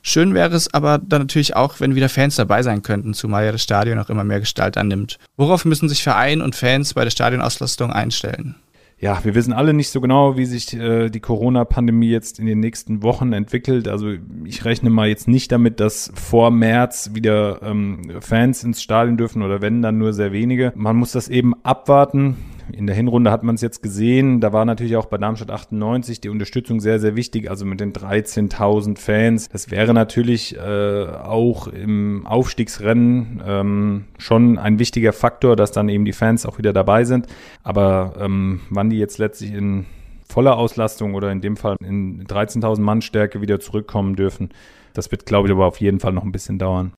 Schön 0.01 0.33
wäre 0.33 0.55
es 0.55 0.73
aber 0.73 0.97
dann 0.97 1.21
natürlich 1.21 1.55
auch, 1.55 1.79
wenn 1.79 1.93
wieder 1.93 2.09
Fans 2.09 2.35
dabei 2.35 2.63
sein 2.63 2.81
könnten, 2.81 3.13
zumal 3.13 3.45
ja 3.45 3.51
das 3.51 3.61
Stadion 3.61 3.99
auch 3.99 4.09
immer 4.09 4.23
mehr 4.23 4.39
Gestalt 4.39 4.77
annimmt. 4.77 5.19
Worauf 5.37 5.63
müssen 5.65 5.89
sich 5.89 6.01
Verein 6.01 6.41
und 6.41 6.55
Fans 6.55 6.95
bei 6.95 7.03
der 7.03 7.11
Stadionauslastung 7.11 7.91
einstellen? 7.91 8.55
Ja, 9.01 9.19
wir 9.23 9.33
wissen 9.33 9.51
alle 9.51 9.73
nicht 9.73 9.89
so 9.89 9.99
genau, 9.99 10.37
wie 10.37 10.45
sich 10.45 10.75
äh, 10.75 11.09
die 11.09 11.19
Corona-Pandemie 11.19 12.09
jetzt 12.09 12.37
in 12.37 12.45
den 12.45 12.59
nächsten 12.59 13.01
Wochen 13.01 13.33
entwickelt. 13.33 13.87
Also 13.87 14.13
ich 14.45 14.63
rechne 14.63 14.91
mal 14.91 15.07
jetzt 15.07 15.27
nicht 15.27 15.51
damit, 15.51 15.79
dass 15.79 16.11
vor 16.13 16.51
März 16.51 17.09
wieder 17.15 17.63
ähm, 17.63 17.99
Fans 18.19 18.63
ins 18.63 18.79
Stadion 18.79 19.17
dürfen 19.17 19.41
oder 19.41 19.59
wenn, 19.59 19.81
dann 19.81 19.97
nur 19.97 20.13
sehr 20.13 20.31
wenige. 20.31 20.71
Man 20.75 20.97
muss 20.97 21.13
das 21.13 21.29
eben 21.29 21.55
abwarten. 21.63 22.37
In 22.73 22.87
der 22.87 22.95
Hinrunde 22.95 23.31
hat 23.31 23.43
man 23.43 23.55
es 23.55 23.61
jetzt 23.61 23.81
gesehen. 23.83 24.41
Da 24.41 24.53
war 24.53 24.65
natürlich 24.65 24.95
auch 24.95 25.05
bei 25.05 25.17
Darmstadt 25.17 25.51
98 25.51 26.21
die 26.21 26.29
Unterstützung 26.29 26.79
sehr, 26.79 26.99
sehr 26.99 27.15
wichtig. 27.15 27.49
Also 27.49 27.65
mit 27.65 27.79
den 27.79 27.93
13.000 27.93 28.97
Fans. 28.97 29.49
Das 29.49 29.71
wäre 29.71 29.93
natürlich 29.93 30.57
äh, 30.57 31.05
auch 31.05 31.67
im 31.67 32.25
Aufstiegsrennen 32.25 33.41
ähm, 33.45 34.05
schon 34.17 34.57
ein 34.57 34.79
wichtiger 34.79 35.13
Faktor, 35.13 35.55
dass 35.55 35.71
dann 35.71 35.89
eben 35.89 36.05
die 36.05 36.13
Fans 36.13 36.45
auch 36.45 36.57
wieder 36.57 36.73
dabei 36.73 37.03
sind. 37.03 37.27
Aber 37.63 38.13
ähm, 38.19 38.61
wann 38.69 38.89
die 38.89 38.97
jetzt 38.97 39.17
letztlich 39.17 39.53
in 39.53 39.85
voller 40.27 40.57
Auslastung 40.57 41.13
oder 41.13 41.31
in 41.31 41.41
dem 41.41 41.57
Fall 41.57 41.75
in 41.81 42.25
13.000 42.25 42.79
Mann 42.79 43.01
Stärke 43.01 43.41
wieder 43.41 43.59
zurückkommen 43.59 44.15
dürfen, 44.15 44.49
das 44.93 45.11
wird, 45.11 45.25
glaube 45.25 45.47
ich, 45.47 45.53
aber 45.53 45.65
auf 45.65 45.79
jeden 45.79 45.99
Fall 45.99 46.13
noch 46.13 46.23
ein 46.23 46.31
bisschen 46.31 46.57
dauern. 46.57 46.93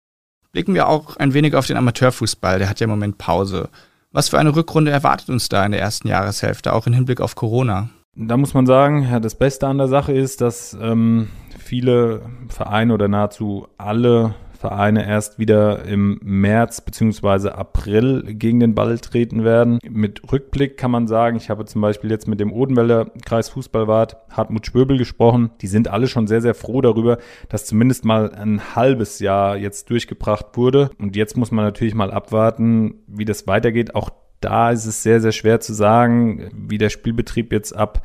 Blicken 0.51 0.75
wir 0.75 0.87
auch 0.87 1.17
ein 1.17 1.33
wenig 1.33 1.55
auf 1.55 1.65
den 1.65 1.77
Amateurfußball. 1.77 2.59
Der 2.59 2.69
hat 2.69 2.79
ja 2.79 2.85
im 2.85 2.91
Moment 2.91 3.17
Pause. 3.17 3.69
Was 4.15 4.29
für 4.29 4.37
eine 4.37 4.55
Rückrunde 4.55 4.91
erwartet 4.91 5.29
uns 5.31 5.49
da 5.49 5.65
in 5.65 5.71
der 5.71 5.81
ersten 5.81 6.07
Jahreshälfte, 6.07 6.73
auch 6.73 6.85
im 6.85 6.93
Hinblick 6.93 7.19
auf 7.19 7.33
Corona? 7.33 7.89
Da 8.15 8.37
muss 8.37 8.53
man 8.53 8.67
sagen, 8.67 9.07
ja, 9.09 9.19
das 9.19 9.33
Beste 9.33 9.65
an 9.65 9.79
der 9.79 9.87
Sache 9.87 10.13
ist, 10.13 10.39
dass 10.39 10.77
ähm, 10.79 11.29
viele 11.57 12.21
Vereine 12.47 12.93
oder 12.93 13.07
nahezu 13.07 13.67
alle 13.79 14.35
Vereine 14.63 15.05
erst 15.05 15.39
wieder 15.39 15.83
im 15.83 16.21
März 16.23 16.79
beziehungsweise 16.79 17.57
April 17.57 18.23
gegen 18.33 18.61
den 18.61 18.75
Ball 18.75 18.97
treten 18.97 19.43
werden. 19.43 19.79
Mit 19.89 20.21
Rückblick 20.31 20.77
kann 20.77 20.89
man 20.89 21.05
sagen, 21.05 21.35
ich 21.35 21.49
habe 21.49 21.65
zum 21.65 21.81
Beispiel 21.81 22.09
jetzt 22.09 22.29
mit 22.29 22.39
dem 22.39 22.53
Odenwälder 22.53 23.11
Kreisfußballwart 23.25 24.15
Hartmut 24.29 24.65
Schwöbel 24.65 24.97
gesprochen. 24.97 25.51
Die 25.59 25.67
sind 25.67 25.89
alle 25.89 26.07
schon 26.07 26.27
sehr, 26.27 26.39
sehr 26.39 26.55
froh 26.55 26.79
darüber, 26.79 27.17
dass 27.49 27.65
zumindest 27.65 28.05
mal 28.05 28.33
ein 28.33 28.73
halbes 28.73 29.19
Jahr 29.19 29.57
jetzt 29.57 29.89
durchgebracht 29.89 30.55
wurde. 30.55 30.91
Und 30.97 31.17
jetzt 31.17 31.35
muss 31.35 31.51
man 31.51 31.65
natürlich 31.65 31.93
mal 31.93 32.11
abwarten, 32.11 33.03
wie 33.05 33.25
das 33.25 33.47
weitergeht. 33.47 33.95
Auch 33.95 34.11
da 34.39 34.71
ist 34.71 34.85
es 34.85 35.03
sehr, 35.03 35.19
sehr 35.19 35.33
schwer 35.33 35.59
zu 35.59 35.73
sagen, 35.73 36.49
wie 36.55 36.77
der 36.77 36.89
Spielbetrieb 36.89 37.51
jetzt 37.51 37.75
ab 37.75 38.01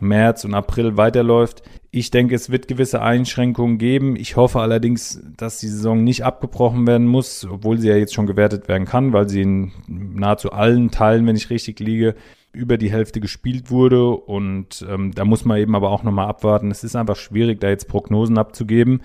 März 0.00 0.46
und 0.46 0.54
April 0.54 0.96
weiterläuft. 0.96 1.62
Ich 1.90 2.10
denke, 2.10 2.34
es 2.34 2.50
wird 2.50 2.68
gewisse 2.68 3.00
Einschränkungen 3.00 3.78
geben. 3.78 4.14
Ich 4.16 4.36
hoffe 4.36 4.60
allerdings, 4.60 5.22
dass 5.36 5.58
die 5.58 5.68
Saison 5.68 6.04
nicht 6.04 6.22
abgebrochen 6.22 6.86
werden 6.86 7.06
muss, 7.06 7.46
obwohl 7.50 7.78
sie 7.78 7.88
ja 7.88 7.96
jetzt 7.96 8.12
schon 8.12 8.26
gewertet 8.26 8.68
werden 8.68 8.86
kann, 8.86 9.14
weil 9.14 9.28
sie 9.28 9.40
in 9.40 9.72
nahezu 9.86 10.52
allen 10.52 10.90
Teilen, 10.90 11.26
wenn 11.26 11.36
ich 11.36 11.48
richtig 11.48 11.80
liege, 11.80 12.14
über 12.52 12.76
die 12.76 12.90
Hälfte 12.90 13.20
gespielt 13.20 13.70
wurde. 13.70 14.10
Und 14.10 14.84
ähm, 14.86 15.14
da 15.14 15.24
muss 15.24 15.46
man 15.46 15.58
eben 15.58 15.74
aber 15.74 15.90
auch 15.90 16.02
nochmal 16.02 16.28
abwarten. 16.28 16.70
Es 16.70 16.84
ist 16.84 16.94
einfach 16.94 17.16
schwierig, 17.16 17.60
da 17.60 17.70
jetzt 17.70 17.88
Prognosen 17.88 18.36
abzugeben, 18.36 19.00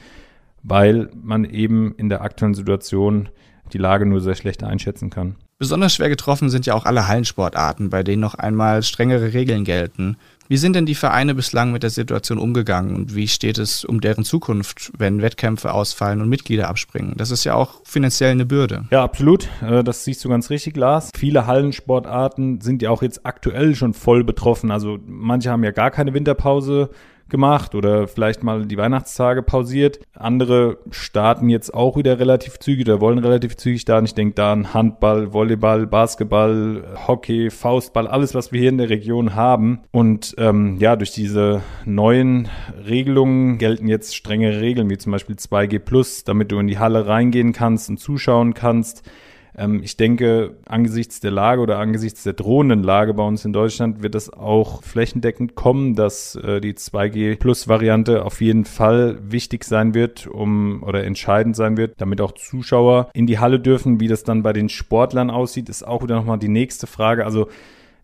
weil 0.61 1.09
man 1.15 1.45
eben 1.45 1.95
in 1.95 2.09
der 2.09 2.21
aktuellen 2.21 2.53
Situation 2.53 3.29
die 3.71 3.77
Lage 3.77 4.05
nur 4.05 4.19
sehr 4.19 4.35
schlecht 4.35 4.61
einschätzen 4.61 5.09
kann. 5.09 5.35
Besonders 5.57 5.95
schwer 5.95 6.09
getroffen 6.09 6.49
sind 6.49 6.65
ja 6.65 6.73
auch 6.73 6.85
alle 6.85 7.07
Hallensportarten, 7.07 7.89
bei 7.89 8.03
denen 8.03 8.21
noch 8.21 8.35
einmal 8.35 8.83
strengere 8.83 9.33
Regeln 9.33 9.63
gelten. 9.63 10.17
Wie 10.53 10.57
sind 10.57 10.75
denn 10.75 10.85
die 10.85 10.93
Vereine 10.93 11.33
bislang 11.33 11.71
mit 11.71 11.81
der 11.81 11.89
Situation 11.89 12.37
umgegangen 12.37 12.95
und 12.95 13.15
wie 13.15 13.27
steht 13.27 13.57
es 13.57 13.83
um 13.83 14.01
deren 14.01 14.23
Zukunft, 14.23 14.91
wenn 14.95 15.19
Wettkämpfe 15.19 15.73
ausfallen 15.73 16.21
und 16.21 16.29
Mitglieder 16.29 16.67
abspringen? 16.69 17.15
Das 17.17 17.31
ist 17.31 17.43
ja 17.43 17.55
auch 17.55 17.81
finanziell 17.85 18.29
eine 18.29 18.45
Bürde. 18.45 18.85
Ja, 18.91 19.03
absolut. 19.03 19.49
Äh, 19.67 19.83
das 19.83 20.03
siehst 20.03 20.23
du 20.23 20.29
ganz 20.29 20.51
richtig, 20.51 20.77
Lars. 20.77 21.09
Viele 21.17 21.47
Hallensportarten 21.47 22.61
sind 22.61 22.83
ja 22.83 22.91
auch 22.91 23.01
jetzt 23.01 23.25
aktuell 23.25 23.73
schon 23.73 23.95
voll 23.95 24.23
betroffen. 24.23 24.69
Also 24.69 24.99
manche 25.07 25.49
haben 25.49 25.63
ja 25.63 25.71
gar 25.71 25.89
keine 25.89 26.13
Winterpause 26.13 26.91
gemacht 27.33 27.73
oder 27.73 28.07
vielleicht 28.07 28.43
mal 28.43 28.65
die 28.65 28.77
Weihnachtstage 28.77 29.41
pausiert. 29.41 29.99
Andere 30.13 30.77
starten 30.91 31.49
jetzt 31.49 31.73
auch 31.73 31.97
wieder 31.97 32.19
relativ 32.19 32.59
zügig 32.59 32.87
oder 32.87 33.01
wollen 33.01 33.17
relativ 33.17 33.57
zügig 33.57 33.81
starten. 33.81 34.05
Ich 34.05 34.13
denke 34.13 34.35
da 34.35 34.53
an 34.53 34.73
Handball, 34.73 35.33
Volleyball, 35.33 35.87
Basketball, 35.87 36.83
Hockey, 37.07 37.49
Faustball, 37.49 38.07
alles, 38.07 38.35
was 38.35 38.51
wir 38.51 38.59
hier 38.59 38.69
in 38.69 38.77
der 38.77 38.91
Region 38.91 39.33
haben. 39.33 39.81
Und 39.91 40.35
ähm, 40.37 40.77
ja, 40.77 40.95
durch 40.95 41.11
diese 41.11 41.63
neuen 41.85 42.49
Regelungen 42.87 43.57
gelten 43.57 43.87
jetzt 43.87 44.15
strengere 44.15 44.61
Regeln, 44.61 44.91
wie 44.91 44.99
zum 44.99 45.11
Beispiel 45.11 45.35
2G 45.35 46.23
damit 46.25 46.51
du 46.51 46.59
in 46.59 46.67
die 46.67 46.77
Halle 46.77 47.07
reingehen 47.07 47.51
kannst 47.51 47.89
und 47.89 47.97
zuschauen 47.97 48.53
kannst. 48.53 49.03
Ähm, 49.57 49.81
ich 49.83 49.97
denke, 49.97 50.57
angesichts 50.65 51.19
der 51.19 51.31
Lage 51.31 51.61
oder 51.61 51.79
angesichts 51.79 52.23
der 52.23 52.33
drohenden 52.33 52.83
Lage 52.83 53.13
bei 53.13 53.23
uns 53.23 53.45
in 53.45 53.53
Deutschland 53.53 54.03
wird 54.03 54.15
es 54.15 54.31
auch 54.31 54.83
flächendeckend 54.83 55.55
kommen, 55.55 55.95
dass 55.95 56.35
äh, 56.35 56.61
die 56.61 56.73
2G 56.73 57.37
Plus 57.37 57.67
Variante 57.67 58.25
auf 58.25 58.41
jeden 58.41 58.65
Fall 58.65 59.17
wichtig 59.21 59.63
sein 59.63 59.93
wird, 59.93 60.27
um 60.27 60.83
oder 60.83 61.03
entscheidend 61.03 61.55
sein 61.55 61.77
wird, 61.77 61.93
damit 61.97 62.21
auch 62.21 62.33
Zuschauer 62.33 63.09
in 63.13 63.27
die 63.27 63.39
Halle 63.39 63.59
dürfen. 63.59 63.99
Wie 63.99 64.07
das 64.07 64.23
dann 64.23 64.43
bei 64.43 64.53
den 64.53 64.69
Sportlern 64.69 65.29
aussieht, 65.29 65.69
ist 65.69 65.85
auch 65.85 66.03
wieder 66.03 66.15
nochmal 66.15 66.39
die 66.39 66.49
nächste 66.49 66.87
Frage. 66.87 67.25
Also 67.25 67.47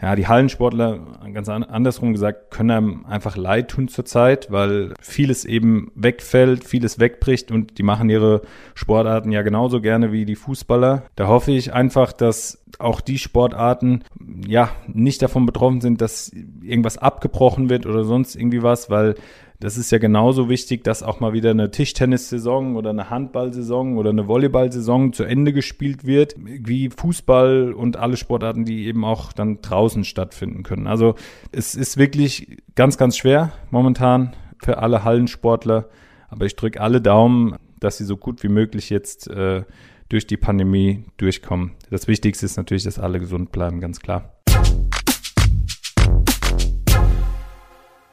ja, 0.02 0.16
die 0.16 0.28
Hallensportler, 0.28 1.00
ganz 1.34 1.50
andersrum 1.50 2.14
gesagt, 2.14 2.52
können 2.52 2.72
einem 2.72 3.06
einfach 3.06 3.36
leid 3.36 3.72
tun 3.72 3.90
zurzeit, 3.90 4.50
weil 4.50 4.94
vieles 5.02 5.44
eben 5.44 5.92
wegfällt, 5.94 6.64
vieles 6.64 7.00
wegbricht 7.00 7.52
und 7.52 7.78
die 7.78 7.84
machen 7.84 8.10
ihre 8.10 8.42
Sportarten 8.76 9.32
ja 9.32 9.42
genauso 9.42 9.82
gerne 9.82 10.14
wie 10.14 10.24
die 10.24 10.38
Fußballer. 10.38 11.04
Da 11.16 11.28
hoffe 11.28 11.52
ich 11.52 11.74
einfach, 11.74 12.14
dass 12.14 12.64
auch 12.78 13.02
die 13.02 13.18
Sportarten 13.18 14.04
ja 14.48 14.70
nicht 14.88 15.22
davon 15.22 15.46
betroffen 15.46 15.82
sind, 15.82 16.00
dass 16.00 16.32
irgendwas 16.62 16.98
abgebrochen 16.98 17.70
wird 17.70 17.86
oder 17.86 18.06
sonst 18.06 18.36
irgendwie 18.36 18.64
was, 18.64 18.90
weil 18.90 19.16
das 19.60 19.78
ist 19.78 19.92
ja 19.92 19.98
genauso 19.98 20.48
wichtig, 20.48 20.86
dass 20.86 21.04
auch 21.04 21.20
mal 21.20 21.34
wieder 21.34 21.52
eine 21.52 21.70
Tischtennissaison 21.70 22.78
oder 22.78 22.92
eine 22.92 23.10
Handballsaison 23.10 23.98
oder 23.98 24.12
eine 24.12 24.28
Volleyballsaison 24.28 25.12
zu 25.12 25.26
Ende 25.26 25.52
gespielt 25.52 26.06
wird, 26.06 26.36
wie 26.38 26.90
Fußball 26.90 27.74
und 27.74 27.98
alle 27.98 28.16
Sportarten, 28.16 28.64
die 28.64 28.86
eben 28.86 29.04
auch 29.04 29.34
dann 29.34 29.62
draußen 29.62 30.06
stattfinden 30.06 30.64
können. 30.64 30.88
Also 30.88 31.16
es 31.52 31.76
ist 31.76 31.98
wirklich 31.98 32.58
ganz, 32.76 32.98
ganz 32.98 33.18
schwer 33.18 33.52
momentan 33.70 34.34
für 34.64 34.78
alle 34.78 35.04
Hallensportler, 35.04 35.90
aber 36.30 36.46
ich 36.46 36.56
drücke 36.56 36.80
alle 36.80 37.02
Daumen, 37.02 37.58
dass 37.82 37.98
sie 37.98 38.06
so 38.06 38.16
gut 38.16 38.44
wie 38.44 38.50
möglich 38.50 38.90
jetzt 38.90 39.28
äh, 39.30 39.64
durch 40.08 40.26
die 40.26 40.38
Pandemie 40.38 41.04
durchkommen. 41.18 41.72
Das 41.90 42.08
Wichtigste 42.08 42.46
ist 42.46 42.56
natürlich, 42.56 42.84
dass 42.84 42.98
alle 42.98 43.20
gesund 43.20 43.52
bleiben, 43.52 43.82
ganz 43.82 44.00
klar. 44.00 44.39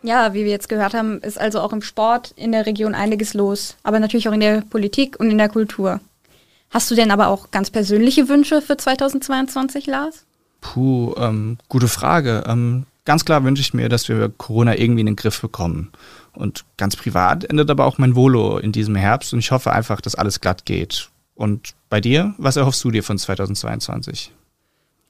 Ja, 0.06 0.34
wie 0.34 0.44
wir 0.44 0.52
jetzt 0.52 0.68
gehört 0.68 0.94
haben, 0.94 1.20
ist 1.20 1.38
also 1.38 1.60
auch 1.60 1.72
im 1.72 1.82
Sport 1.82 2.32
in 2.36 2.52
der 2.52 2.64
Region 2.64 2.94
einiges 2.94 3.34
los, 3.34 3.76
aber 3.82 3.98
natürlich 3.98 4.28
auch 4.28 4.32
in 4.32 4.38
der 4.38 4.60
Politik 4.60 5.18
und 5.18 5.32
in 5.32 5.38
der 5.38 5.48
Kultur. 5.48 5.98
Hast 6.70 6.88
du 6.88 6.94
denn 6.94 7.10
aber 7.10 7.26
auch 7.26 7.50
ganz 7.50 7.70
persönliche 7.70 8.28
Wünsche 8.28 8.62
für 8.62 8.76
2022, 8.76 9.86
Lars? 9.86 10.24
Puh, 10.60 11.12
ähm, 11.16 11.58
gute 11.68 11.88
Frage. 11.88 12.44
Ähm, 12.46 12.86
ganz 13.04 13.24
klar 13.24 13.42
wünsche 13.42 13.62
ich 13.62 13.74
mir, 13.74 13.88
dass 13.88 14.08
wir 14.08 14.28
Corona 14.28 14.78
irgendwie 14.78 15.00
in 15.00 15.06
den 15.06 15.16
Griff 15.16 15.40
bekommen. 15.40 15.90
Und 16.32 16.64
ganz 16.76 16.94
privat 16.94 17.42
endet 17.42 17.68
aber 17.68 17.84
auch 17.84 17.98
mein 17.98 18.14
Volo 18.14 18.58
in 18.58 18.70
diesem 18.70 18.94
Herbst 18.94 19.32
und 19.32 19.40
ich 19.40 19.50
hoffe 19.50 19.72
einfach, 19.72 20.00
dass 20.00 20.14
alles 20.14 20.40
glatt 20.40 20.66
geht. 20.66 21.10
Und 21.34 21.74
bei 21.88 22.00
dir, 22.00 22.32
was 22.38 22.54
erhoffst 22.54 22.84
du 22.84 22.92
dir 22.92 23.02
von 23.02 23.18
2022? 23.18 24.30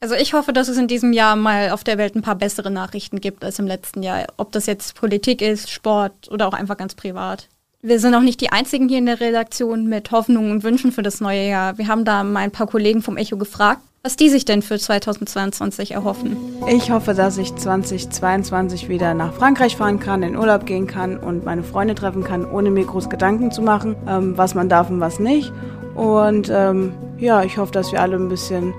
Also 0.00 0.14
ich 0.14 0.34
hoffe, 0.34 0.52
dass 0.52 0.68
es 0.68 0.76
in 0.76 0.88
diesem 0.88 1.12
Jahr 1.12 1.36
mal 1.36 1.70
auf 1.70 1.82
der 1.82 1.96
Welt 1.96 2.14
ein 2.14 2.22
paar 2.22 2.34
bessere 2.34 2.70
Nachrichten 2.70 3.20
gibt 3.20 3.44
als 3.44 3.58
im 3.58 3.66
letzten 3.66 4.02
Jahr. 4.02 4.26
Ob 4.36 4.52
das 4.52 4.66
jetzt 4.66 4.94
Politik 4.94 5.40
ist, 5.40 5.70
Sport 5.70 6.30
oder 6.30 6.46
auch 6.46 6.52
einfach 6.52 6.76
ganz 6.76 6.94
privat. 6.94 7.48
Wir 7.82 8.00
sind 8.00 8.14
auch 8.14 8.20
nicht 8.20 8.40
die 8.40 8.50
Einzigen 8.50 8.88
hier 8.88 8.98
in 8.98 9.06
der 9.06 9.20
Redaktion 9.20 9.86
mit 9.86 10.10
Hoffnungen 10.10 10.50
und 10.50 10.64
Wünschen 10.64 10.92
für 10.92 11.02
das 11.02 11.20
neue 11.20 11.48
Jahr. 11.48 11.78
Wir 11.78 11.88
haben 11.88 12.04
da 12.04 12.24
mal 12.24 12.40
ein 12.40 12.50
paar 12.50 12.66
Kollegen 12.66 13.00
vom 13.00 13.16
Echo 13.16 13.36
gefragt, 13.36 13.80
was 14.02 14.16
die 14.16 14.28
sich 14.28 14.44
denn 14.44 14.60
für 14.60 14.78
2022 14.78 15.92
erhoffen. 15.92 16.36
Ich 16.68 16.90
hoffe, 16.90 17.14
dass 17.14 17.38
ich 17.38 17.54
2022 17.54 18.88
wieder 18.88 19.14
nach 19.14 19.32
Frankreich 19.34 19.76
fahren 19.76 20.00
kann, 20.00 20.22
in 20.22 20.36
Urlaub 20.36 20.66
gehen 20.66 20.86
kann 20.86 21.16
und 21.16 21.44
meine 21.44 21.62
Freunde 21.62 21.94
treffen 21.94 22.24
kann, 22.24 22.44
ohne 22.44 22.70
mir 22.70 22.84
groß 22.84 23.08
Gedanken 23.08 23.50
zu 23.50 23.62
machen, 23.62 23.96
ähm, 24.08 24.36
was 24.36 24.54
man 24.54 24.68
darf 24.68 24.90
und 24.90 25.00
was 25.00 25.20
nicht. 25.20 25.52
Und 25.94 26.50
ähm, 26.52 26.92
ja, 27.18 27.44
ich 27.44 27.56
hoffe, 27.56 27.72
dass 27.72 27.92
wir 27.92 28.00
alle 28.00 28.16
ein 28.16 28.28
bisschen 28.28 28.74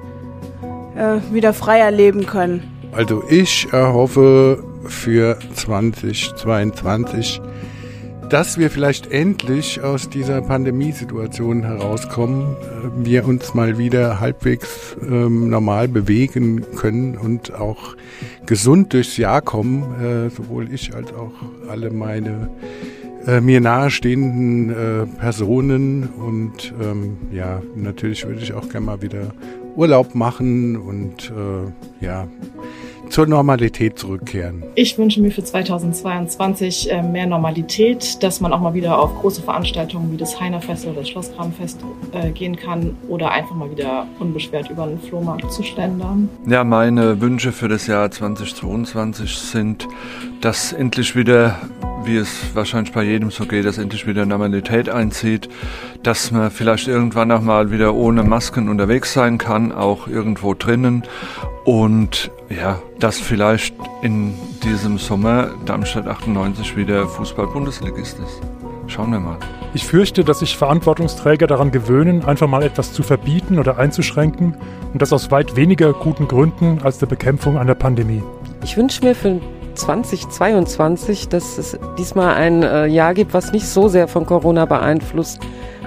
äh, 0.97 1.19
wieder 1.31 1.53
freier 1.53 1.91
leben 1.91 2.25
können. 2.25 2.63
Also 2.91 3.23
ich 3.29 3.67
erhoffe 3.71 4.63
für 4.85 5.37
2022, 5.53 7.41
dass 8.29 8.57
wir 8.57 8.69
vielleicht 8.69 9.11
endlich 9.11 9.81
aus 9.81 10.09
dieser 10.09 10.41
Pandemiesituation 10.41 11.63
herauskommen, 11.63 12.55
äh, 12.61 13.05
wir 13.05 13.27
uns 13.27 13.53
mal 13.53 13.77
wieder 13.77 14.19
halbwegs 14.19 14.97
ähm, 15.01 15.49
normal 15.49 15.87
bewegen 15.87 16.65
können 16.75 17.17
und 17.17 17.53
auch 17.53 17.95
gesund 18.45 18.93
durchs 18.93 19.17
Jahr 19.17 19.41
kommen, 19.41 19.83
äh, 20.01 20.29
sowohl 20.29 20.73
ich 20.73 20.95
als 20.95 21.13
auch 21.13 21.33
alle 21.69 21.91
meine 21.91 22.49
äh, 23.27 23.41
mir 23.41 23.59
nahestehenden 23.61 24.69
äh, 24.69 25.05
Personen 25.19 26.07
und 26.07 26.73
ähm, 26.81 27.17
ja, 27.31 27.61
natürlich 27.75 28.25
würde 28.25 28.41
ich 28.41 28.53
auch 28.53 28.69
gerne 28.69 28.85
mal 28.85 29.01
wieder 29.01 29.33
Urlaub 29.77 30.15
machen 30.15 30.75
und 30.75 31.31
äh, 31.31 32.03
ja, 32.05 32.27
zur 33.09 33.27
Normalität 33.27 33.97
zurückkehren. 33.97 34.63
Ich 34.75 34.97
wünsche 34.97 35.21
mir 35.21 35.31
für 35.31 35.43
2022 35.43 36.91
äh, 36.91 37.01
mehr 37.01 37.25
Normalität, 37.25 38.21
dass 38.21 38.41
man 38.41 38.51
auch 38.53 38.59
mal 38.59 38.73
wieder 38.73 38.99
auf 38.99 39.13
große 39.19 39.41
Veranstaltungen 39.41 40.11
wie 40.11 40.17
das 40.17 40.39
Heinerfest 40.39 40.85
oder 40.85 40.95
das 40.99 41.09
Schlosskramfest 41.09 41.79
äh, 42.11 42.31
gehen 42.31 42.55
kann 42.55 42.97
oder 43.07 43.31
einfach 43.31 43.55
mal 43.55 43.71
wieder 43.71 44.07
unbeschwert 44.19 44.69
über 44.69 44.83
einen 44.83 44.99
Flohmarkt 44.99 45.51
zu 45.51 45.63
schlendern. 45.63 46.29
Ja, 46.47 46.63
meine 46.63 47.21
Wünsche 47.21 47.51
für 47.51 47.67
das 47.67 47.87
Jahr 47.87 48.11
2022 48.11 49.37
sind, 49.37 49.87
dass 50.41 50.73
endlich 50.73 51.15
wieder 51.15 51.59
wie 52.07 52.17
es 52.17 52.55
wahrscheinlich 52.55 52.93
bei 52.93 53.03
jedem 53.03 53.29
so 53.29 53.45
geht, 53.45 53.65
dass 53.65 53.77
endlich 53.77 54.07
wieder 54.07 54.25
Normalität 54.25 54.89
einzieht, 54.89 55.49
dass 56.03 56.31
man 56.31 56.49
vielleicht 56.49 56.87
irgendwann 56.87 57.31
auch 57.31 57.41
mal 57.41 57.69
wieder 57.71 57.93
ohne 57.93 58.23
Masken 58.23 58.69
unterwegs 58.69 59.13
sein 59.13 59.37
kann, 59.37 59.71
auch 59.71 60.07
irgendwo 60.07 60.53
drinnen 60.53 61.03
und 61.65 62.31
ja, 62.49 62.79
dass 62.99 63.19
vielleicht 63.19 63.75
in 64.01 64.33
diesem 64.63 64.97
Sommer 64.97 65.51
Darmstadt 65.65 66.07
98 66.07 66.77
wieder 66.77 67.07
Fußball-Bundesligist 67.07 68.17
ist. 68.19 68.41
Schauen 68.87 69.11
wir 69.11 69.19
mal. 69.19 69.37
Ich 69.73 69.85
fürchte, 69.85 70.23
dass 70.23 70.39
sich 70.39 70.55
Verantwortungsträger 70.55 71.45
daran 71.45 71.71
gewöhnen, 71.71 72.23
einfach 72.23 72.47
mal 72.47 72.63
etwas 72.63 72.93
zu 72.93 73.03
verbieten 73.03 73.59
oder 73.59 73.77
einzuschränken 73.77 74.55
und 74.93 75.01
das 75.01 75.11
aus 75.11 75.29
weit 75.29 75.57
weniger 75.57 75.91
guten 75.91 76.27
Gründen 76.27 76.79
als 76.83 76.97
der 76.97 77.07
Bekämpfung 77.07 77.57
einer 77.57 77.75
Pandemie. 77.75 78.23
Ich 78.63 78.77
wünsche 78.77 79.03
mir 79.03 79.13
für 79.13 79.41
2022, 79.77 81.29
dass 81.29 81.57
es 81.57 81.77
diesmal 81.97 82.35
ein 82.35 82.63
äh, 82.63 82.87
Jahr 82.87 83.13
gibt, 83.13 83.33
was 83.33 83.51
nicht 83.51 83.67
so 83.67 83.87
sehr 83.87 84.07
von 84.07 84.25
Corona 84.25 84.65
beeinflusst 84.65 85.39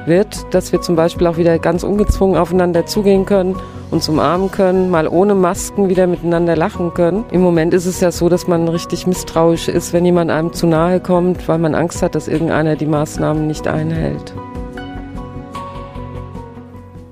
wird, 0.07 0.47
dass 0.55 0.73
wir 0.73 0.81
zum 0.81 0.97
Beispiel 0.97 1.27
auch 1.27 1.37
wieder 1.37 1.59
ganz 1.59 1.83
ungezwungen 1.83 2.37
aufeinander 2.37 2.87
zugehen 2.87 3.27
können, 3.27 3.57
uns 3.91 4.09
umarmen 4.09 4.51
können, 4.51 4.91
mal 4.91 5.09
ohne 5.09 5.35
Masken 5.35 5.89
wieder 5.89 6.07
miteinander 6.07 6.57
lachen 6.57 6.95
können. 6.95 7.25
Im 7.31 7.41
Moment 7.41 7.75
ist 7.75 7.87
es 7.87 8.01
ja 8.01 8.13
so, 8.13 8.29
dass 8.29 8.47
man 8.47 8.69
richtig 8.69 9.07
misstrauisch 9.07 9.69
ist, 9.69 9.93
wenn 9.93 10.05
jemand 10.05 10.31
einem 10.31 10.53
zu 10.53 10.67
nahe 10.67 11.01
kommt, 11.01 11.49
weil 11.49 11.59
man 11.59 11.75
Angst 11.75 12.03
hat, 12.03 12.15
dass 12.15 12.29
irgendeiner 12.29 12.77
die 12.77 12.87
Maßnahmen 12.87 13.47
nicht 13.47 13.67
einhält. 13.67 14.35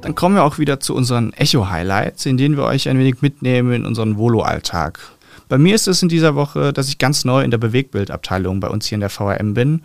Dann 0.00 0.14
kommen 0.14 0.37
wir 0.37 0.44
auch 0.44 0.58
wieder 0.58 0.80
zu 0.80 0.94
unseren 0.94 1.35
Echo-Highlights, 1.35 2.25
in 2.25 2.38
denen 2.38 2.56
wir 2.56 2.64
euch 2.64 2.88
ein 2.88 2.99
wenig 2.99 3.20
mitnehmen 3.20 3.73
in 3.73 3.85
unseren 3.85 4.16
Volo-Alltag. 4.16 5.00
Bei 5.49 5.59
mir 5.59 5.75
ist 5.75 5.88
es 5.88 6.02
in 6.02 6.09
dieser 6.09 6.35
Woche, 6.35 6.73
dass 6.73 6.88
ich 6.88 6.99
ganz 6.99 7.25
neu 7.25 7.43
in 7.43 7.50
der 7.50 7.59
Bewegbildabteilung 7.59 8.61
bei 8.61 8.69
uns 8.69 8.87
hier 8.87 8.97
in 8.97 9.00
der 9.00 9.11
VRM 9.11 9.55
bin. 9.55 9.83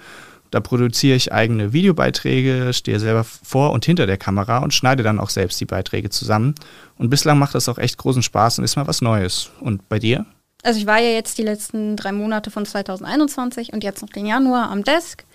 Da 0.51 0.59
produziere 0.59 1.15
ich 1.15 1.33
eigene 1.33 1.73
Videobeiträge, 1.73 2.73
stehe 2.73 2.99
selber 2.99 3.23
vor 3.23 3.71
und 3.71 3.85
hinter 3.85 4.05
der 4.05 4.17
Kamera 4.17 4.59
und 4.59 4.73
schneide 4.73 5.01
dann 5.01 5.19
auch 5.19 5.29
selbst 5.29 5.59
die 5.59 5.65
Beiträge 5.65 6.11
zusammen. 6.11 6.53
Und 6.95 7.09
bislang 7.09 7.39
macht 7.39 7.55
das 7.55 7.67
auch 7.69 7.79
echt 7.79 7.97
großen 7.97 8.21
Spaß 8.21 8.59
und 8.59 8.63
ist 8.63 8.75
mal 8.75 8.85
was 8.85 9.01
Neues. 9.01 9.49
Und 9.61 9.89
bei 9.89 9.97
dir? 9.97 10.27
Also 10.61 10.79
ich 10.79 10.85
war 10.85 10.99
ja 10.99 11.09
jetzt 11.09 11.37
die 11.37 11.43
letzten 11.43 11.97
drei 11.97 12.11
Monate 12.11 12.51
von 12.51 12.65
2021 12.65 13.73
und 13.73 13.83
jetzt 13.83 14.01
noch 14.01 14.09
den 14.09 14.25
Januar 14.25 14.69
am 14.69 14.83
Desk. 14.83 15.25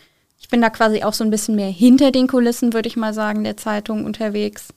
Ich 0.41 0.49
bin 0.49 0.61
da 0.61 0.71
quasi 0.71 1.03
auch 1.03 1.15
so 1.15 1.25
ein 1.25 1.31
bisschen 1.31 1.57
mehr 1.57 1.71
hinter 1.71 2.13
den 2.13 2.29
Kulissen, 2.29 2.73
würde 2.73 2.89
ich 2.89 2.97
mal 2.97 3.13
sagen, 3.13 3.43
der 3.43 3.57
Zeitung 3.57 4.05
unterwegs. 4.05 4.69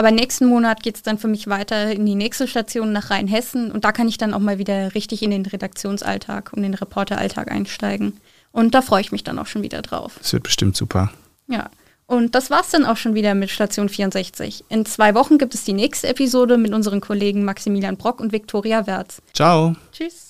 Aber 0.00 0.12
nächsten 0.12 0.46
Monat 0.46 0.82
geht 0.82 0.96
es 0.96 1.02
dann 1.02 1.18
für 1.18 1.28
mich 1.28 1.46
weiter 1.46 1.92
in 1.92 2.06
die 2.06 2.14
nächste 2.14 2.48
Station 2.48 2.90
nach 2.90 3.10
Rheinhessen 3.10 3.70
und 3.70 3.84
da 3.84 3.92
kann 3.92 4.08
ich 4.08 4.16
dann 4.16 4.32
auch 4.32 4.38
mal 4.38 4.56
wieder 4.56 4.94
richtig 4.94 5.22
in 5.22 5.30
den 5.30 5.44
Redaktionsalltag 5.44 6.54
und 6.54 6.62
den 6.62 6.72
Reporteralltag 6.72 7.52
einsteigen. 7.52 8.14
Und 8.50 8.74
da 8.74 8.80
freue 8.80 9.02
ich 9.02 9.12
mich 9.12 9.24
dann 9.24 9.38
auch 9.38 9.44
schon 9.44 9.62
wieder 9.62 9.82
drauf. 9.82 10.14
Das 10.16 10.32
wird 10.32 10.44
bestimmt 10.44 10.74
super. 10.74 11.12
Ja. 11.48 11.68
Und 12.06 12.34
das 12.34 12.48
war's 12.48 12.70
dann 12.70 12.86
auch 12.86 12.96
schon 12.96 13.14
wieder 13.14 13.34
mit 13.34 13.50
Station 13.50 13.90
64. 13.90 14.64
In 14.70 14.86
zwei 14.86 15.14
Wochen 15.14 15.36
gibt 15.36 15.52
es 15.52 15.64
die 15.64 15.74
nächste 15.74 16.08
Episode 16.08 16.56
mit 16.56 16.72
unseren 16.72 17.02
Kollegen 17.02 17.44
Maximilian 17.44 17.98
Brock 17.98 18.20
und 18.20 18.32
Viktoria 18.32 18.86
Wertz. 18.86 19.20
Ciao. 19.34 19.76
Tschüss. 19.92 20.29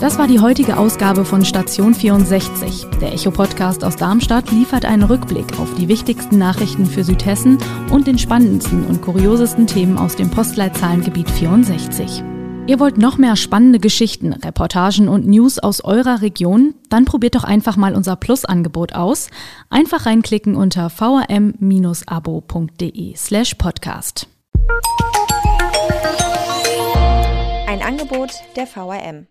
Das 0.00 0.18
war 0.18 0.26
die 0.26 0.40
heutige 0.40 0.78
Ausgabe 0.78 1.26
von 1.26 1.44
Station 1.44 1.94
64. 1.94 2.86
Der 3.02 3.12
Echo-Podcast 3.12 3.84
aus 3.84 3.96
Darmstadt 3.96 4.50
liefert 4.50 4.86
einen 4.86 5.02
Rückblick 5.02 5.60
auf 5.60 5.74
die 5.74 5.88
wichtigsten 5.88 6.38
Nachrichten 6.38 6.86
für 6.86 7.04
Südhessen 7.04 7.58
und 7.90 8.06
den 8.06 8.16
spannendsten 8.16 8.86
und 8.86 9.02
kuriosesten 9.02 9.66
Themen 9.66 9.98
aus 9.98 10.16
dem 10.16 10.30
Postleitzahlengebiet 10.30 11.28
64. 11.30 12.24
Ihr 12.66 12.80
wollt 12.80 12.96
noch 12.96 13.18
mehr 13.18 13.36
spannende 13.36 13.78
Geschichten, 13.78 14.32
Reportagen 14.32 15.06
und 15.06 15.26
News 15.26 15.58
aus 15.58 15.84
eurer 15.84 16.22
Region? 16.22 16.72
Dann 16.88 17.04
probiert 17.04 17.34
doch 17.34 17.44
einfach 17.44 17.76
mal 17.76 17.94
unser 17.94 18.16
Plus-Angebot 18.16 18.94
aus. 18.94 19.28
Einfach 19.68 20.06
reinklicken 20.06 20.56
unter 20.56 20.88
vrm-abo.de 20.88 21.36
slash 23.16 23.54
podcast. 23.56 24.28
Ein 27.66 27.82
Angebot 27.82 28.30
der 28.56 28.66
VRM. 28.66 29.26